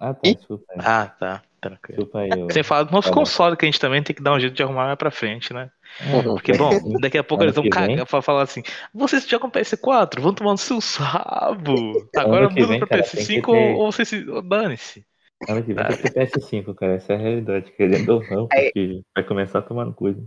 [0.00, 0.20] Ah, tá.
[0.22, 0.78] Desculpa aí.
[0.84, 1.42] Ah, tá.
[1.60, 2.04] Tranquilo.
[2.04, 2.42] Desculpa aí.
[2.44, 2.52] ô.
[2.52, 4.54] Sem falar do nosso Tá console, que a gente também tem que dar um jeito
[4.54, 5.70] de arrumar mais pra frente, né?
[6.00, 7.70] É, Porque, bom, daqui a pouco Ano eles vão vem.
[7.70, 8.62] cagar pra falar assim:
[8.94, 10.20] vocês já com PS4?
[10.20, 12.08] Vão tomar no seu rabo.
[12.16, 14.24] Agora muda pra cara, tem que PS5 ter- ou vocês se.
[14.42, 15.04] Dane-se.
[15.48, 16.94] Ano que vem tem que ter PS5, cara.
[16.94, 17.72] Essa é a realidade.
[17.72, 20.24] Querendo ou não, Aí- porque vai começar tomando coisa.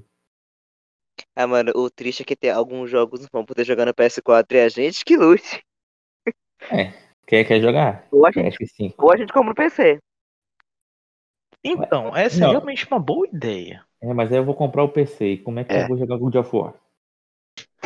[1.34, 4.53] Ah, mano, o triste é que tem alguns jogos não vão poder jogar no PS4
[4.57, 5.63] e a gente que lute.
[7.32, 8.05] Quem quer jogar?
[8.11, 8.93] Ou a gente, PS5.
[8.97, 9.99] ou a gente compra no PC.
[11.63, 12.47] Então, essa Não.
[12.47, 13.86] é realmente uma boa ideia.
[14.01, 15.25] É, mas aí eu vou comprar o PC.
[15.27, 15.84] E como é que É.
[15.84, 16.73] eu vou jogar God of War?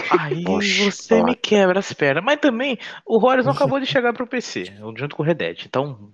[0.09, 1.35] Aí Poxa, você me olha.
[1.35, 2.23] quebra as pernas.
[2.23, 4.65] Mas também, o Horizon acabou de chegar pro PC,
[4.95, 5.65] junto com o Red Dead.
[5.65, 6.11] Então,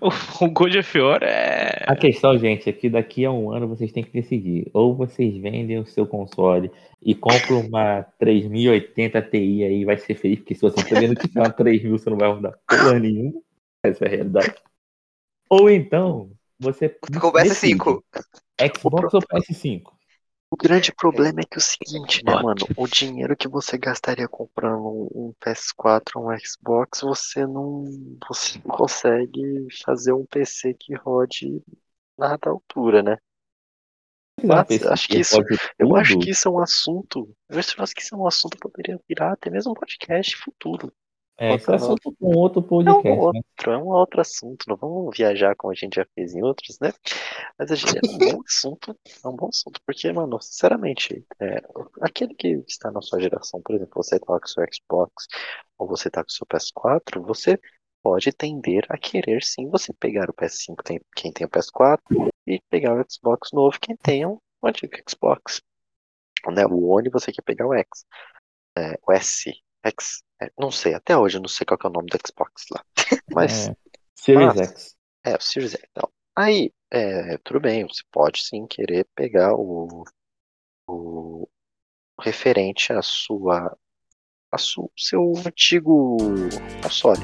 [0.00, 1.84] o, o God of War é.
[1.86, 4.70] A questão, gente, é que daqui a um ano vocês têm que decidir.
[4.72, 6.70] Ou vocês vendem o seu console
[7.02, 11.38] e compram uma 3080 Ti aí vai ser feliz, porque se você tá vendo que
[11.38, 13.40] é uma 3000 você não vai rodar porra nenhuma.
[13.82, 14.54] Essa é a realidade.
[15.48, 16.88] Ou então, você.
[16.88, 17.42] Com o PS5.
[17.44, 17.78] decide,
[18.76, 19.97] Xbox ou PS5?
[20.50, 22.68] O grande problema é que é o seguinte, né, mano?
[22.76, 24.78] O dinheiro que você gastaria comprando
[25.14, 27.84] um um PS4 ou um Xbox, você não,
[28.28, 31.62] você não consegue fazer um PC que rode
[32.18, 33.16] na altura, né?
[34.42, 35.40] Mas acho que isso-
[35.78, 37.34] Eu acho que isso é um assunto.
[37.48, 40.92] Eu acho que isso é um assunto que poderia virar até mesmo um podcast futuro.
[41.40, 43.20] É, isso é assunto com outro podcast, É um né?
[43.22, 44.64] outro, é um outro assunto.
[44.68, 46.92] Não vamos viajar como a gente já fez em outros, né?
[47.56, 48.96] Mas a gente é um bom assunto.
[49.24, 49.80] É um bom assunto.
[49.86, 51.62] Porque, mano, sinceramente, é,
[52.00, 55.26] aquele que está na sua geração, por exemplo, você tá com o seu Xbox
[55.78, 57.58] ou você tá com o seu PS4, você
[58.02, 62.00] pode tender a querer sim você pegar o PS5, tem- quem tem o PS4,
[62.46, 65.60] e pegar o Xbox novo, quem tem um antigo Xbox.
[66.48, 66.66] Né?
[66.66, 68.04] O One você quer pegar o X.
[68.76, 69.52] É, o S.
[69.88, 70.22] X.
[70.40, 72.64] é, não sei, até hoje eu não sei qual que é o nome do Xbox
[72.70, 72.84] lá.
[73.32, 73.74] Mas É,
[74.14, 74.64] Series Ah.
[74.64, 74.96] X.
[75.24, 75.82] é, o Series X.
[75.90, 80.04] Então, aí, É, tudo bem, você pode sim querer pegar o,
[80.88, 81.46] o
[82.20, 83.76] referente à sua,
[84.50, 86.16] a su, seu antigo
[86.82, 87.20] console.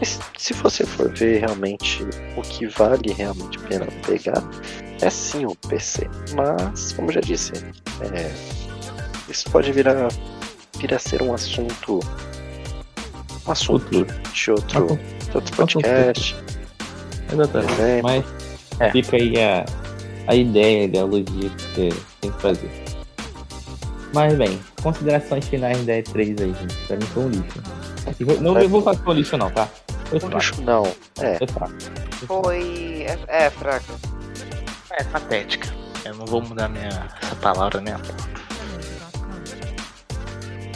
[0.00, 2.00] Mas se você for ver realmente
[2.36, 4.42] o que vale realmente a pena pegar,
[5.00, 6.08] é sim o PC.
[6.34, 7.52] Mas, como eu já disse,
[8.02, 9.86] é, isso pode vir
[10.78, 12.00] a, vir a ser um assunto.
[13.46, 14.98] Um assunto de outro,
[15.30, 16.36] de outro podcast.
[17.32, 18.02] Exatamente.
[18.02, 18.24] Mas
[18.80, 18.90] É.
[18.90, 19.64] fica aí a,
[20.26, 21.88] a ideia, a ideologia que você
[22.20, 22.70] tem que fazer.
[24.14, 26.74] Mas bem, considerações finais da E3 aí, gente.
[26.86, 27.62] Pra mim foi um lixo.
[28.06, 29.68] Assim, eu- não eu vou falar que foi um lixo não, tá?
[30.06, 30.36] Foi Um fraco.
[30.36, 30.82] lixo não.
[31.20, 31.74] É, Foi fraco.
[32.26, 33.06] Foi.
[33.06, 33.84] É, é fraca.
[34.92, 35.68] É patética.
[36.04, 36.88] Eu não vou mudar minha,
[37.22, 37.94] essa palavra, né?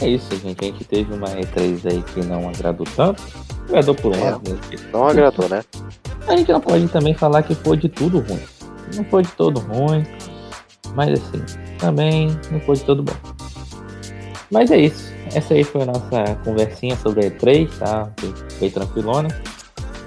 [0.01, 0.63] É isso, gente.
[0.63, 3.23] A gente teve uma E3 aí que não agradou tanto.
[3.69, 4.31] Agradou por um É.
[4.31, 4.59] lado, né?
[4.91, 5.63] não agradou, né?
[6.27, 8.39] A gente não pode também falar que foi de tudo ruim.
[8.95, 10.05] Não foi de todo ruim,
[10.93, 11.43] mas assim,
[11.79, 13.13] também não foi de todo bom.
[14.51, 15.11] Mas é isso.
[15.33, 18.09] Essa aí foi a nossa conversinha sobre a E3, tá?
[18.19, 19.29] Foi, foi tranquilona.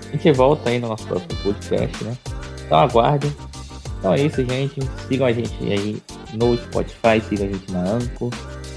[0.08, 2.16] A gente volta aí no nosso próximo podcast, né?
[2.64, 3.34] Então aguardem.
[3.98, 4.78] Então é isso, gente.
[5.08, 6.00] Sigam a gente aí
[6.34, 8.30] no Spotify, sigam a gente na Anchor,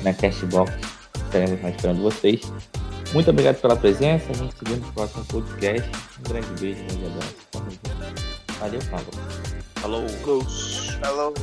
[0.04, 0.72] na Cashbox
[1.30, 2.42] estaremos mais esperando vocês.
[3.14, 4.32] Muito obrigado pela presença.
[4.32, 5.90] A gente se vê no próximo podcast.
[6.20, 7.36] Um grande beijo, um grande abraço.
[8.60, 9.06] Valeu, Paulo.
[9.76, 10.10] Falou.
[10.10, 10.44] Falou.
[11.02, 11.34] Falou.